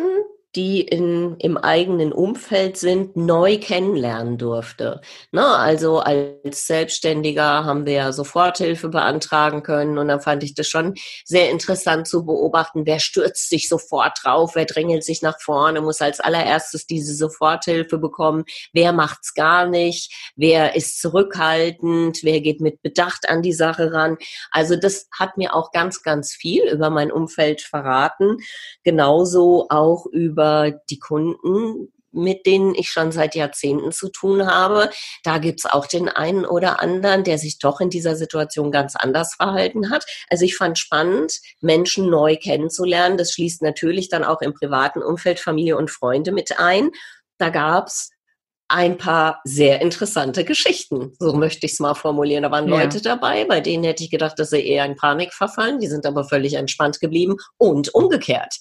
die 0.56 0.82
in, 0.82 1.38
im 1.40 1.58
eigenen 1.58 2.12
Umfeld 2.12 2.76
sind, 2.76 3.16
neu 3.16 3.58
kennenlernen 3.58 4.38
durfte. 4.38 5.00
Ne? 5.32 5.46
Also 5.46 6.00
als 6.00 6.68
Selbstständiger 6.68 7.64
haben 7.64 7.86
wir 7.86 7.94
ja 7.94 8.12
Soforthilfe 8.12 8.90
beantragen 8.90 9.64
können 9.64 9.98
und 9.98 10.10
dann 10.10 10.20
fand 10.20 10.44
ich 10.44 10.54
das 10.54 10.68
schon 10.68 10.96
sehr 11.24 11.50
interessant 11.52 12.08
zu 12.08 12.26
beobachten, 12.26 12.86
wer 12.86 13.00
stürzt 13.00 13.50
sich 13.50 13.70
sofort 13.70 14.20
drauf, 14.22 14.56
wer 14.56 14.66
drängelt 14.66 15.06
sich 15.06 15.22
nach 15.22 15.40
vorne, 15.40 15.80
muss 15.80 16.02
als 16.02 16.20
allererstes 16.20 16.86
diese 16.86 17.16
Soforthilfe 17.16 17.98
bekommen, 17.98 18.44
wer 18.74 18.92
macht's 18.92 19.34
gar 19.34 19.68
nicht, 19.68 20.12
wer 20.36 20.76
ist 20.76 21.00
zurückhaltend, 21.00 22.20
wer 22.24 22.42
geht 22.42 22.60
mit 22.60 22.82
Bedacht 22.82 23.30
an 23.30 23.42
die 23.42 23.54
Sache 23.54 23.94
ran. 23.94 24.18
Also 24.52 24.76
das 24.76 25.08
hat 25.18 25.38
mir 25.38 25.56
auch 25.56 25.72
ganz, 25.72 26.04
ganz 26.04 26.34
viel 26.34 26.64
über 26.68 26.90
mein 26.90 27.12
Umfeld 27.12 27.62
verraten. 27.62 28.38
Genauso 28.84 29.68
auch 29.70 30.06
über 30.08 30.41
über 30.42 30.72
die 30.90 31.00
Kunden, 31.00 31.90
mit 32.14 32.46
denen 32.46 32.76
ich 32.76 32.90
schon 32.90 33.12
seit 33.12 33.36
Jahrzehnten 33.36 33.92
zu 33.92 34.10
tun 34.10 34.46
habe. 34.46 34.90
Da 35.24 35.38
gibt's 35.38 35.66
auch 35.66 35.86
den 35.86 36.10
einen 36.10 36.46
oder 36.46 36.82
anderen, 36.82 37.24
der 37.24 37.38
sich 37.38 37.60
doch 37.60 37.80
in 37.80 37.90
dieser 37.90 38.16
Situation 38.16 38.72
ganz 38.72 38.96
anders 38.98 39.36
verhalten 39.36 39.90
hat. 39.90 40.04
Also 40.30 40.44
ich 40.44 40.58
fand 40.58 40.78
spannend, 40.78 41.40
Menschen 41.62 42.10
neu 42.10 42.36
kennenzulernen. 42.36 43.18
Das 43.18 43.32
schließt 43.32 43.62
natürlich 43.62 44.10
dann 44.10 44.26
auch 44.26 44.42
im 44.42 44.54
privaten 44.54 45.02
Umfeld 45.02 45.40
Familie 45.40 45.78
und 45.78 45.92
Freunde 45.92 46.32
mit 46.32 46.60
ein. 46.60 46.90
Da 47.38 47.50
gab's 47.50 48.10
ein 48.68 48.98
paar 48.98 49.42
sehr 49.44 49.82
interessante 49.82 50.44
Geschichten. 50.44 51.14
So 51.20 51.34
möchte 51.34 51.66
ich 51.66 51.74
es 51.74 51.80
mal 51.80 51.94
formulieren. 51.94 52.44
Da 52.44 52.52
waren 52.52 52.68
ja. 52.68 52.82
Leute 52.82 53.02
dabei, 53.02 53.46
bei 53.46 53.62
denen 53.62 53.84
hätte 53.84 54.04
ich 54.04 54.10
gedacht, 54.10 54.40
dass 54.40 54.50
sie 54.50 54.66
eher 54.66 54.86
in 54.86 54.96
Panik 54.96 55.34
verfallen. 55.34 55.80
Die 55.80 55.88
sind 55.88 56.06
aber 56.06 56.24
völlig 56.24 56.56
entspannt 56.56 57.00
geblieben 57.00 57.38
und 57.58 57.94
umgekehrt. 57.94 58.56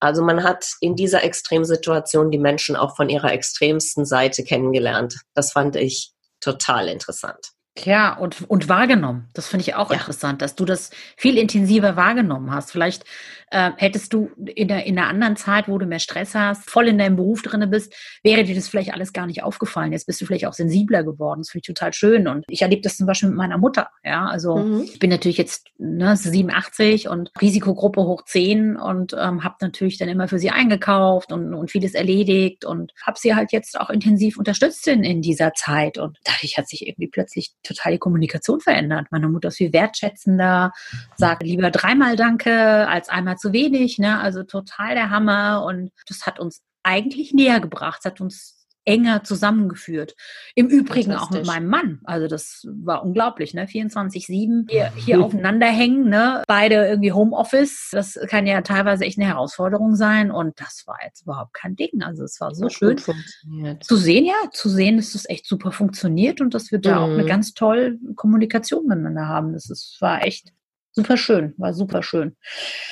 Also 0.00 0.22
man 0.22 0.44
hat 0.44 0.64
in 0.80 0.94
dieser 0.94 1.24
Extremsituation 1.24 2.30
die 2.30 2.38
Menschen 2.38 2.76
auch 2.76 2.94
von 2.96 3.08
ihrer 3.08 3.32
extremsten 3.32 4.04
Seite 4.04 4.44
kennengelernt. 4.44 5.16
Das 5.34 5.52
fand 5.52 5.76
ich 5.76 6.12
total 6.40 6.88
interessant. 6.88 7.52
Ja, 7.84 8.14
und, 8.16 8.48
und 8.48 8.68
wahrgenommen. 8.68 9.28
Das 9.34 9.48
finde 9.48 9.62
ich 9.62 9.74
auch 9.74 9.90
ja. 9.90 9.96
interessant, 9.96 10.42
dass 10.42 10.54
du 10.54 10.64
das 10.64 10.90
viel 11.16 11.38
intensiver 11.38 11.96
wahrgenommen 11.96 12.50
hast. 12.50 12.70
Vielleicht 12.70 13.04
äh, 13.50 13.70
hättest 13.76 14.12
du 14.12 14.30
in, 14.44 14.68
der, 14.68 14.84
in 14.84 14.98
einer 14.98 15.08
anderen 15.08 15.36
Zeit, 15.36 15.68
wo 15.68 15.78
du 15.78 15.86
mehr 15.86 15.98
Stress 15.98 16.34
hast, 16.34 16.68
voll 16.68 16.88
in 16.88 16.98
deinem 16.98 17.16
Beruf 17.16 17.42
drin 17.42 17.68
bist, 17.70 17.94
wäre 18.22 18.44
dir 18.44 18.54
das 18.54 18.68
vielleicht 18.68 18.92
alles 18.92 19.12
gar 19.12 19.26
nicht 19.26 19.42
aufgefallen. 19.42 19.92
Jetzt 19.92 20.06
bist 20.06 20.20
du 20.20 20.26
vielleicht 20.26 20.46
auch 20.46 20.52
sensibler 20.52 21.02
geworden. 21.02 21.40
Das 21.40 21.50
finde 21.50 21.62
ich 21.62 21.74
total 21.74 21.92
schön. 21.92 22.28
Und 22.28 22.44
ich 22.48 22.62
erlebe 22.62 22.82
das 22.82 22.96
zum 22.96 23.06
Beispiel 23.06 23.30
mit 23.30 23.38
meiner 23.38 23.58
Mutter. 23.58 23.90
Ja, 24.04 24.26
also 24.26 24.56
mhm. 24.56 24.82
ich 24.82 24.98
bin 24.98 25.10
natürlich 25.10 25.38
jetzt 25.38 25.68
ne, 25.78 26.16
87 26.16 27.08
und 27.08 27.30
Risikogruppe 27.40 28.02
hoch 28.02 28.24
10 28.24 28.76
und 28.76 29.14
ähm, 29.14 29.44
habe 29.44 29.56
natürlich 29.60 29.98
dann 29.98 30.08
immer 30.08 30.28
für 30.28 30.38
sie 30.38 30.50
eingekauft 30.50 31.32
und, 31.32 31.54
und 31.54 31.70
vieles 31.70 31.94
erledigt 31.94 32.64
und 32.64 32.92
habe 33.04 33.18
sie 33.18 33.34
halt 33.34 33.52
jetzt 33.52 33.80
auch 33.80 33.90
intensiv 33.90 34.38
unterstützt 34.38 34.86
in, 34.88 35.04
in 35.04 35.22
dieser 35.22 35.54
Zeit. 35.54 35.98
Und 35.98 36.18
dadurch 36.24 36.58
hat 36.58 36.68
sich 36.68 36.86
irgendwie 36.86 37.08
plötzlich 37.08 37.52
total 37.68 37.92
die 37.92 37.98
Kommunikation 37.98 38.60
verändert. 38.60 39.06
Meine 39.10 39.28
Mutter 39.28 39.48
ist 39.48 39.58
viel 39.58 39.72
wertschätzender, 39.72 40.72
sagt 41.16 41.42
lieber 41.42 41.70
dreimal 41.70 42.16
Danke 42.16 42.88
als 42.88 43.08
einmal 43.08 43.36
zu 43.36 43.52
wenig. 43.52 43.98
Ne? 43.98 44.18
Also 44.20 44.42
total 44.42 44.94
der 44.94 45.10
Hammer. 45.10 45.64
Und 45.64 45.92
das 46.08 46.26
hat 46.26 46.40
uns 46.40 46.62
eigentlich 46.82 47.34
näher 47.34 47.60
gebracht, 47.60 48.00
das 48.02 48.12
hat 48.12 48.20
uns 48.20 48.57
enger 48.88 49.22
zusammengeführt. 49.22 50.16
Im 50.54 50.68
Übrigen 50.68 51.12
auch 51.12 51.30
mit 51.30 51.46
meinem 51.46 51.68
Mann. 51.68 52.00
Also 52.04 52.26
das 52.26 52.66
war 52.68 53.04
unglaublich, 53.04 53.52
ne? 53.52 53.66
24-7 53.66 54.70
hier, 54.70 54.92
hier 54.96 55.20
aufeinander 55.24 55.66
hängen, 55.66 56.08
ne? 56.08 56.42
Beide 56.46 56.86
irgendwie 56.86 57.12
Homeoffice. 57.12 57.90
Das 57.92 58.18
kann 58.28 58.46
ja 58.46 58.62
teilweise 58.62 59.04
echt 59.04 59.18
eine 59.18 59.28
Herausforderung 59.28 59.94
sein. 59.94 60.30
Und 60.30 60.58
das 60.58 60.84
war 60.86 60.98
jetzt 61.04 61.22
überhaupt 61.22 61.52
kein 61.52 61.76
Ding. 61.76 62.02
Also 62.02 62.24
es 62.24 62.40
war 62.40 62.54
so 62.54 62.64
das 62.64 62.72
schön 62.72 62.98
zu 62.98 63.96
sehen, 63.96 64.24
ja, 64.24 64.50
zu 64.52 64.68
sehen, 64.68 64.96
dass 64.96 65.12
das 65.12 65.28
echt 65.28 65.46
super 65.46 65.70
funktioniert 65.70 66.40
und 66.40 66.54
dass 66.54 66.72
wir 66.72 66.78
da 66.78 66.96
mhm. 66.96 67.02
auch 67.02 67.10
eine 67.10 67.22
mhm. 67.24 67.28
ganz 67.28 67.54
tolle 67.54 67.98
Kommunikation 68.16 68.86
miteinander 68.86 69.26
haben. 69.26 69.52
Das 69.52 69.68
ist, 69.68 69.98
war 70.00 70.22
echt 70.24 70.52
super 70.98 71.16
schön, 71.16 71.54
war 71.58 71.72
super 71.72 72.02
schön. 72.02 72.36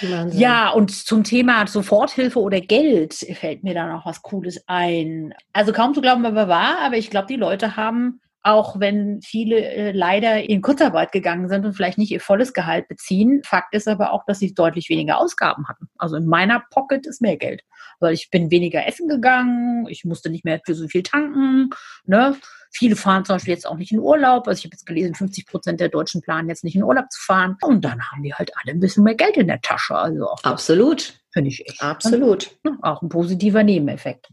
Wahnsinn. 0.01 0.41
Ja, 0.41 0.71
und 0.71 0.93
zum 0.93 1.25
Thema 1.25 1.67
Soforthilfe 1.67 2.41
oder 2.41 2.61
Geld 2.61 3.15
fällt 3.15 3.65
mir 3.65 3.75
da 3.75 3.89
noch 3.89 4.07
was 4.07 4.23
Cooles 4.23 4.63
ein. 4.69 5.35
Also 5.53 5.73
kaum 5.73 5.93
zu 5.93 6.01
glauben, 6.01 6.25
aber 6.25 6.47
wahr, 6.47 6.79
aber 6.83 6.97
ich 6.97 7.11
glaube, 7.11 7.27
die 7.27 7.35
Leute 7.37 7.77
haben 7.77 8.21
auch 8.47 8.79
wenn 8.79 9.21
viele 9.23 9.59
äh, 9.59 9.91
leider 9.91 10.49
in 10.49 10.63
Kurzarbeit 10.63 11.11
gegangen 11.11 11.49
sind 11.49 11.67
und 11.67 11.73
vielleicht 11.73 11.99
nicht 11.99 12.13
ihr 12.13 12.21
volles 12.21 12.53
Gehalt 12.53 12.87
beziehen. 12.87 13.43
Fakt 13.45 13.75
ist 13.75 13.89
aber 13.89 14.13
auch, 14.13 14.25
dass 14.25 14.39
sie 14.39 14.55
deutlich 14.55 14.89
weniger 14.89 15.19
Ausgaben 15.19 15.67
hatten. 15.67 15.89
Also 15.99 16.15
in 16.15 16.27
meiner 16.27 16.63
Pocket 16.71 17.05
ist 17.09 17.21
mehr 17.21 17.37
Geld, 17.37 17.63
weil 17.99 18.15
ich 18.15 18.31
bin 18.31 18.53
weniger 18.53 18.87
essen 18.87 19.09
gegangen, 19.09 19.89
ich 19.89 20.05
musste 20.05 20.31
nicht 20.31 20.45
mehr 20.45 20.61
für 20.65 20.77
so 20.77 20.87
viel 20.87 21.03
tanken. 21.03 21.71
Ne? 22.05 22.37
Viele 22.73 22.97
fahren 22.97 23.25
zum 23.25 23.37
Beispiel 23.37 23.55
jetzt 23.55 23.67
auch 23.67 23.77
nicht 23.77 23.93
in 23.93 23.99
Urlaub. 23.99 24.49
Also 24.49 24.59
ich 24.59 24.65
habe 24.65 24.75
jetzt 24.75 24.87
gelesen, 24.87 25.15
50 25.15 25.47
Prozent 25.47 25.81
der 25.81 25.89
Deutschen 25.89 26.21
planen 26.21 26.49
jetzt 26.49 26.65
nicht 26.65 26.77
in 26.77 26.83
Urlaub 26.83 27.11
zu 27.11 27.21
fahren. 27.21 27.57
Und 27.63 27.85
dann 27.85 28.11
haben 28.11 28.23
die 28.23 28.35
halt 28.35 28.53
alle 28.57 28.73
ein 28.73 28.81
bisschen 28.81 29.05
mehr 29.05 29.15
Geld 29.15 29.37
in 29.37 29.47
der 29.47 29.61
Tasche. 29.61 29.95
Also 29.95 30.29
auch 30.29 30.43
absolut. 30.43 31.15
Finde 31.33 31.51
ich 31.51 31.69
echt. 31.69 31.83
Absolut. 31.83 32.51
Ne? 32.65 32.79
Auch 32.83 33.03
ein 33.03 33.09
positiver 33.09 33.63
Nebeneffekt. 33.63 34.29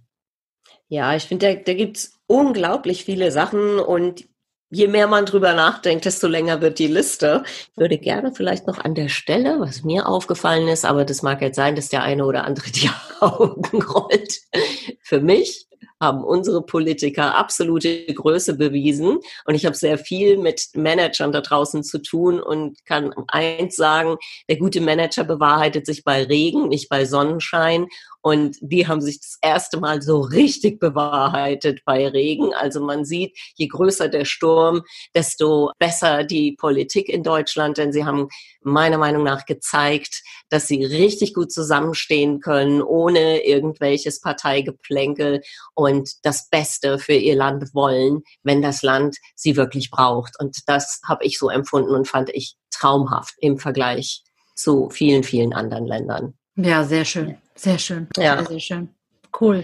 Ja, 0.88 1.16
ich 1.16 1.24
finde, 1.24 1.56
da, 1.56 1.62
da 1.62 1.74
gibt's 1.74 2.20
unglaublich 2.28 3.06
viele 3.06 3.32
Sachen 3.32 3.80
und 3.80 4.26
je 4.74 4.88
mehr 4.88 5.08
man 5.08 5.26
drüber 5.26 5.54
nachdenkt, 5.54 6.06
desto 6.06 6.28
länger 6.28 6.62
wird 6.62 6.80
die 6.80 6.88
Liste. 6.88 7.44
Ich 7.46 7.78
würde 7.78 7.98
gerne 7.98 8.34
vielleicht 8.34 8.68
noch 8.68 8.80
an 8.80 8.96
der 8.96 9.10
Stelle, 9.10 9.60
was 9.60 9.84
mir 9.84 10.08
aufgefallen 10.08 10.68
ist, 10.68 10.86
aber 10.86 11.06
das 11.06 11.22
mag 11.22 11.42
jetzt 11.42 11.56
sein, 11.56 11.76
dass 11.76 11.90
der 11.90 12.04
eine 12.04 12.26
oder 12.26 12.44
andere 12.46 12.72
die 12.72 12.90
Augen 13.20 13.84
rollt. 13.84 14.40
Für 15.02 15.22
mich 15.22 15.68
haben 16.04 16.24
unsere 16.24 16.62
Politiker 16.62 17.36
absolute 17.36 18.06
Größe 18.14 18.58
bewiesen. 18.58 19.20
Und 19.46 19.56
ich 19.56 19.66
habe 19.66 19.76
sehr 19.76 19.98
viel 19.98 20.38
mit 20.38 20.70
Managern 20.74 21.32
da 21.32 21.40
draußen 21.40 21.84
zu 21.84 22.02
tun 22.02 22.42
und 22.42 22.84
kann 22.86 23.14
eins 23.30 23.78
sagen, 23.78 24.18
der 24.50 24.58
gute 24.58 24.82
Manager 24.82 25.24
bewahrheitet 25.24 25.86
sich 25.86 26.04
bei 26.04 26.24
Regen, 26.24 26.68
nicht 26.68 26.90
bei 26.90 27.06
Sonnenschein. 27.06 27.88
Und 28.24 28.58
die 28.62 28.88
haben 28.88 29.02
sich 29.02 29.20
das 29.20 29.38
erste 29.42 29.82
Mal 29.82 30.02
so 30.02 30.22
richtig 30.22 30.80
bewahrheitet 30.80 31.82
bei 31.84 32.08
Regen. 32.08 32.54
Also 32.54 32.80
man 32.80 33.04
sieht, 33.04 33.38
je 33.56 33.68
größer 33.68 34.08
der 34.08 34.24
Sturm, 34.24 34.84
desto 35.14 35.72
besser 35.78 36.24
die 36.24 36.54
Politik 36.54 37.10
in 37.10 37.24
Deutschland, 37.24 37.78
denn 37.78 37.92
sie 37.92 38.06
haben 38.06 38.30
meiner 38.62 38.98
Meinung 38.98 39.24
nach 39.24 39.46
gezeigt, 39.46 40.24
dass 40.48 40.68
sie 40.68 40.86
richtig 40.86 41.34
gut 41.34 41.52
zusammenstehen 41.52 42.40
können, 42.40 42.82
ohne 42.82 43.46
irgendwelches 43.46 44.22
Parteigeplänkel 44.22 45.42
und 45.74 46.10
das 46.24 46.48
Beste 46.50 47.00
für 47.00 47.14
ihr 47.16 47.36
Land 47.36 47.74
wollen, 47.74 48.22
wenn 48.42 48.62
das 48.62 48.84
Land 48.84 49.18
sie 49.36 49.58
wirklich 49.58 49.92
braucht. 49.92 50.40
Und 50.40 50.60
das 50.68 51.02
habe 51.06 51.26
ich 51.26 51.38
so 51.38 51.50
empfunden 51.50 51.92
und 51.92 52.08
fand 52.08 52.30
ich 52.30 52.56
traumhaft 52.72 53.34
im 53.40 53.58
Vergleich 53.58 54.24
zu 54.56 54.90
vielen, 54.90 55.24
vielen 55.24 55.52
anderen 55.52 55.86
Ländern. 55.86 56.36
Ja, 56.56 56.86
sehr 56.86 57.04
schön. 57.04 57.38
Sehr 57.56 57.78
schön. 57.78 58.08
Ja. 58.18 58.38
Sehr, 58.38 58.48
sehr 58.48 58.60
schön. 58.60 58.90
Cool. 59.40 59.64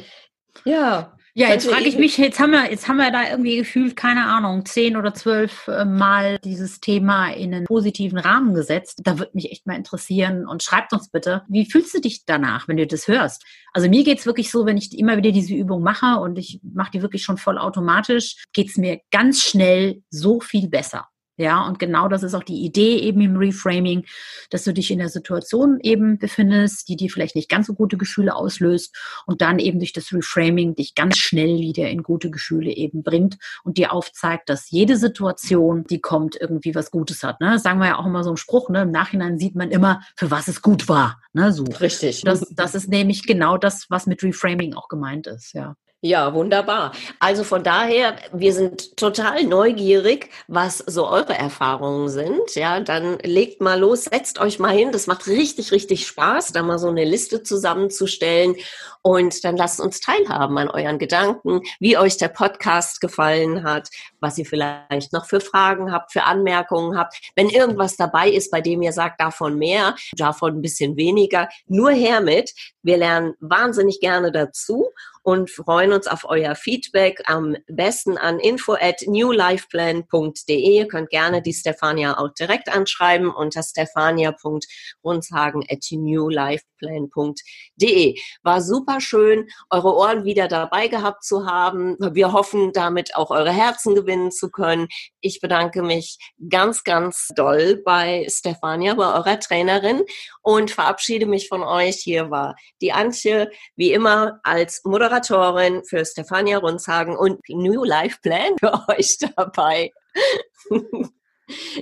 Ja. 0.65 1.15
Ja, 1.35 1.49
jetzt 1.49 1.69
frage 1.69 1.85
ich 1.85 1.97
mich, 1.97 2.17
jetzt 2.17 2.39
haben 2.39 2.51
wir, 2.51 2.69
jetzt 2.69 2.87
haben 2.89 2.97
wir 2.97 3.11
da 3.11 3.29
irgendwie 3.29 3.57
gefühlt, 3.57 3.95
keine 3.95 4.25
Ahnung, 4.25 4.65
zehn 4.65 4.97
oder 4.97 5.13
zwölf 5.13 5.67
äh, 5.69 5.85
Mal 5.85 6.37
dieses 6.39 6.81
Thema 6.81 7.31
in 7.31 7.53
einen 7.53 7.65
positiven 7.65 8.17
Rahmen 8.17 8.53
gesetzt. 8.53 9.01
Da 9.03 9.19
würde 9.19 9.31
mich 9.35 9.51
echt 9.51 9.65
mal 9.65 9.75
interessieren 9.75 10.47
und 10.47 10.63
schreibt 10.63 10.91
uns 10.91 11.09
bitte, 11.09 11.43
wie 11.47 11.69
fühlst 11.69 11.93
du 11.93 12.01
dich 12.01 12.25
danach, 12.25 12.67
wenn 12.67 12.77
du 12.77 12.87
das 12.87 13.07
hörst? 13.07 13.45
Also 13.73 13.87
mir 13.87 14.03
geht's 14.03 14.25
wirklich 14.25 14.51
so, 14.51 14.65
wenn 14.65 14.75
ich 14.75 14.97
immer 14.97 15.17
wieder 15.17 15.31
diese 15.31 15.53
Übung 15.53 15.83
mache 15.83 16.19
und 16.19 16.37
ich 16.39 16.59
mache 16.61 16.91
die 16.91 17.01
wirklich 17.01 17.23
schon 17.23 17.37
voll 17.37 17.57
automatisch, 17.57 18.43
geht's 18.51 18.75
mir 18.75 18.99
ganz 19.11 19.41
schnell 19.41 20.01
so 20.09 20.41
viel 20.41 20.67
besser. 20.67 21.07
Ja, 21.39 21.65
und 21.65 21.79
genau 21.79 22.09
das 22.09 22.21
ist 22.21 22.33
auch 22.33 22.43
die 22.43 22.65
Idee 22.65 22.97
eben 22.97 23.21
im 23.21 23.37
Reframing, 23.37 24.05
dass 24.49 24.65
du 24.65 24.73
dich 24.73 24.91
in 24.91 24.99
der 24.99 25.07
Situation 25.07 25.79
eben 25.81 26.19
befindest, 26.19 26.89
die 26.89 26.97
dir 26.97 27.09
vielleicht 27.09 27.35
nicht 27.35 27.47
ganz 27.47 27.67
so 27.67 27.75
gute 27.75 27.95
Gefühle 27.95 28.35
auslöst 28.35 28.93
und 29.25 29.41
dann 29.41 29.57
eben 29.57 29.79
durch 29.79 29.93
das 29.93 30.11
Reframing 30.11 30.75
dich 30.75 30.95
ganz 30.95 31.17
schnell 31.17 31.59
wieder 31.59 31.89
in 31.89 32.03
gute 32.03 32.29
Gefühle 32.29 32.71
eben 32.71 33.03
bringt 33.03 33.37
und 33.63 33.77
dir 33.77 33.93
aufzeigt, 33.93 34.49
dass 34.49 34.69
jede 34.69 34.97
Situation, 34.97 35.85
die 35.85 36.01
kommt, 36.01 36.35
irgendwie 36.35 36.75
was 36.75 36.91
Gutes 36.91 37.23
hat. 37.23 37.39
Ne? 37.39 37.51
Das 37.51 37.63
sagen 37.63 37.79
wir 37.79 37.87
ja 37.87 37.99
auch 37.99 38.05
immer 38.05 38.25
so 38.25 38.31
ein 38.31 38.37
Spruch, 38.37 38.69
ne? 38.69 38.81
im 38.81 38.91
Nachhinein 38.91 39.39
sieht 39.39 39.55
man 39.55 39.71
immer, 39.71 40.01
für 40.17 40.29
was 40.31 40.49
es 40.49 40.61
gut 40.61 40.89
war. 40.89 41.21
Ne? 41.31 41.53
So. 41.53 41.63
Richtig. 41.63 42.23
Das, 42.23 42.45
das 42.51 42.75
ist 42.75 42.89
nämlich 42.89 43.23
genau 43.23 43.57
das, 43.57 43.85
was 43.89 44.07
mit 44.07 44.21
Reframing 44.23 44.73
auch 44.73 44.89
gemeint 44.89 45.25
ist, 45.25 45.53
ja. 45.53 45.77
Ja, 46.01 46.33
wunderbar. 46.33 46.93
Also 47.19 47.43
von 47.43 47.61
daher, 47.61 48.15
wir 48.31 48.53
sind 48.53 48.95
total 48.95 49.43
neugierig, 49.43 50.29
was 50.47 50.77
so 50.77 51.05
eure 51.05 51.33
Erfahrungen 51.33 52.07
sind. 52.07 52.55
Ja, 52.55 52.79
dann 52.79 53.17
legt 53.19 53.59
mal 53.59 53.77
los, 53.77 54.05
setzt 54.05 54.39
euch 54.39 54.59
mal 54.59 54.73
hin. 54.73 54.93
Das 54.93 55.07
macht 55.07 55.27
richtig, 55.27 55.73
richtig 55.73 56.07
Spaß, 56.07 56.53
da 56.53 56.63
mal 56.63 56.79
so 56.79 56.87
eine 56.87 57.03
Liste 57.03 57.43
zusammenzustellen. 57.43 58.55
Und 59.01 59.43
dann 59.43 59.57
lasst 59.57 59.81
uns 59.81 59.99
teilhaben 59.99 60.57
an 60.57 60.69
euren 60.69 60.99
Gedanken, 60.99 61.61
wie 61.81 61.97
euch 61.97 62.15
der 62.15 62.29
Podcast 62.29 63.01
gefallen 63.01 63.63
hat, 63.63 63.89
was 64.21 64.37
ihr 64.37 64.45
vielleicht 64.45 65.11
noch 65.11 65.25
für 65.25 65.41
Fragen 65.41 65.91
habt, 65.91 66.13
für 66.13 66.23
Anmerkungen 66.23 66.97
habt. 66.97 67.17
Wenn 67.35 67.49
irgendwas 67.49 67.97
dabei 67.97 68.29
ist, 68.29 68.51
bei 68.51 68.61
dem 68.61 68.81
ihr 68.81 68.93
sagt, 68.93 69.19
davon 69.19 69.57
mehr, 69.57 69.95
davon 70.15 70.55
ein 70.55 70.61
bisschen 70.61 70.95
weniger, 70.95 71.49
nur 71.67 71.91
her 71.91 72.21
mit. 72.21 72.53
Wir 72.81 72.97
lernen 72.97 73.35
wahnsinnig 73.39 73.99
gerne 73.99 74.31
dazu 74.31 74.89
und 75.21 75.51
freuen 75.51 75.93
uns 75.93 76.07
auf 76.07 76.25
euer 76.25 76.55
Feedback 76.55 77.21
am 77.25 77.55
besten 77.67 78.17
an 78.17 78.39
info 78.39 78.73
at 78.73 79.03
newlifeplan.de. 79.05 80.77
Ihr 80.77 80.87
könnt 80.87 81.09
gerne 81.09 81.41
die 81.41 81.53
Stefania 81.53 82.17
auch 82.17 82.33
direkt 82.33 82.73
anschreiben 82.73 83.29
unter 83.29 83.61
stefania.rundshagen 83.61 85.65
at 85.69 85.85
newlifeplan.de. 85.91 88.17
War 88.43 88.61
super 88.61 89.01
schön, 89.01 89.49
eure 89.69 89.93
Ohren 89.93 90.23
wieder 90.23 90.47
dabei 90.47 90.87
gehabt 90.87 91.23
zu 91.23 91.45
haben. 91.45 91.97
Wir 91.99 92.31
hoffen 92.31 92.71
damit 92.73 93.15
auch 93.15 93.29
eure 93.29 93.51
Herzen 93.51 93.93
gewinnen 93.95 94.31
zu 94.31 94.49
können. 94.49 94.87
Ich 95.21 95.41
bedanke 95.41 95.83
mich 95.83 96.17
ganz, 96.49 96.83
ganz 96.83 97.27
doll 97.35 97.81
bei 97.83 98.25
Stefania, 98.29 98.93
bei 98.93 99.13
eurer 99.13 99.39
Trainerin 99.39 100.03
und 100.41 100.71
verabschiede 100.71 101.25
mich 101.25 101.49
von 101.49 101.61
euch. 101.61 101.97
Hier 101.97 102.31
war 102.31 102.55
die 102.81 102.91
Antje, 102.91 103.51
wie 103.75 103.91
immer 103.93 104.39
als 104.43 104.81
Moderatorin 104.83 105.83
für 105.83 106.05
Stefania 106.05 106.57
Runzhagen 106.57 107.17
und 107.17 107.39
New 107.49 107.83
Life 107.83 108.19
Plan 108.21 108.53
für 108.59 108.73
euch 108.89 109.17
dabei. 109.35 109.91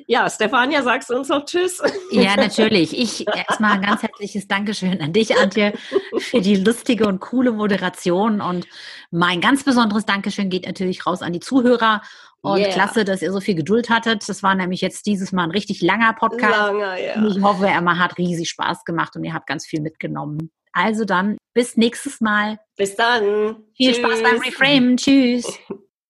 Ja, 0.07 0.29
Stefania, 0.29 0.81
sagst 0.81 1.09
du 1.09 1.15
uns 1.15 1.27
noch 1.27 1.45
Tschüss? 1.45 1.81
Ja, 2.11 2.35
natürlich. 2.35 2.97
Ich 2.97 3.27
erstmal 3.27 3.73
ein 3.73 3.81
ganz 3.81 4.01
herzliches 4.01 4.47
Dankeschön 4.47 5.01
an 5.01 5.11
dich, 5.11 5.37
Antje, 5.37 5.73
für 6.19 6.39
die 6.39 6.55
lustige 6.55 7.05
und 7.07 7.19
coole 7.19 7.51
Moderation. 7.51 8.39
Und 8.39 8.65
mein 9.11 9.41
ganz 9.41 9.63
besonderes 9.63 10.05
Dankeschön 10.05 10.49
geht 10.49 10.65
natürlich 10.65 11.05
raus 11.05 11.21
an 11.21 11.33
die 11.33 11.39
Zuhörer 11.39 12.01
und 12.41 12.59
yeah. 12.59 12.69
klasse, 12.69 13.03
dass 13.03 13.21
ihr 13.21 13.31
so 13.31 13.41
viel 13.41 13.55
Geduld 13.55 13.89
hattet. 13.89 14.27
Das 14.29 14.41
war 14.41 14.55
nämlich 14.55 14.81
jetzt 14.81 15.05
dieses 15.05 15.31
Mal 15.31 15.43
ein 15.43 15.51
richtig 15.51 15.81
langer 15.81 16.13
Podcast. 16.13 16.55
Langer, 16.55 16.97
ja. 16.97 17.25
Ich 17.25 17.41
hoffe, 17.41 17.67
er 17.67 17.99
hat 17.99 18.17
riesig 18.17 18.49
Spaß 18.49 18.85
gemacht 18.85 19.15
und 19.15 19.23
ihr 19.23 19.33
habt 19.33 19.47
ganz 19.47 19.65
viel 19.65 19.81
mitgenommen. 19.81 20.51
Also 20.77 21.03
dann, 21.05 21.37
bis 21.55 21.75
nächstes 21.75 22.21
Mal. 22.21 22.59
Bis 22.77 22.95
dann. 22.95 23.55
Viel 23.75 23.93
Tschüss. 23.93 23.97
Spaß 23.97 24.21
beim 24.21 24.39
Reframe. 24.39 24.95
Tschüss. 24.95 25.57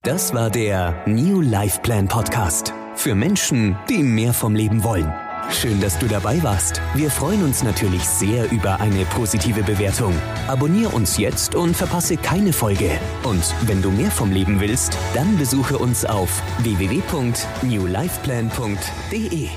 Das 0.03 0.33
war 0.33 0.49
der 0.49 1.03
New 1.05 1.39
Life 1.39 1.79
Plan 1.81 2.09
Podcast. 2.09 2.73
Für 2.95 3.15
Menschen, 3.15 3.77
die 3.89 4.03
mehr 4.03 4.33
vom 4.33 4.55
Leben 4.55 4.83
wollen. 4.83 5.09
Schön, 5.49 5.79
dass 5.79 5.97
du 5.97 6.07
dabei 6.07 6.43
warst. 6.43 6.81
Wir 6.95 7.09
freuen 7.09 7.45
uns 7.45 7.63
natürlich 7.63 8.03
sehr 8.03 8.51
über 8.51 8.81
eine 8.81 9.05
positive 9.05 9.63
Bewertung. 9.63 10.13
Abonnier 10.47 10.93
uns 10.93 11.17
jetzt 11.17 11.55
und 11.55 11.73
verpasse 11.73 12.17
keine 12.17 12.51
Folge. 12.51 12.99
Und 13.23 13.55
wenn 13.65 13.81
du 13.81 13.89
mehr 13.89 14.11
vom 14.11 14.33
Leben 14.33 14.59
willst, 14.59 14.97
dann 15.13 15.37
besuche 15.37 15.77
uns 15.77 16.03
auf 16.03 16.43
www.newlifeplan.de. 16.63 19.47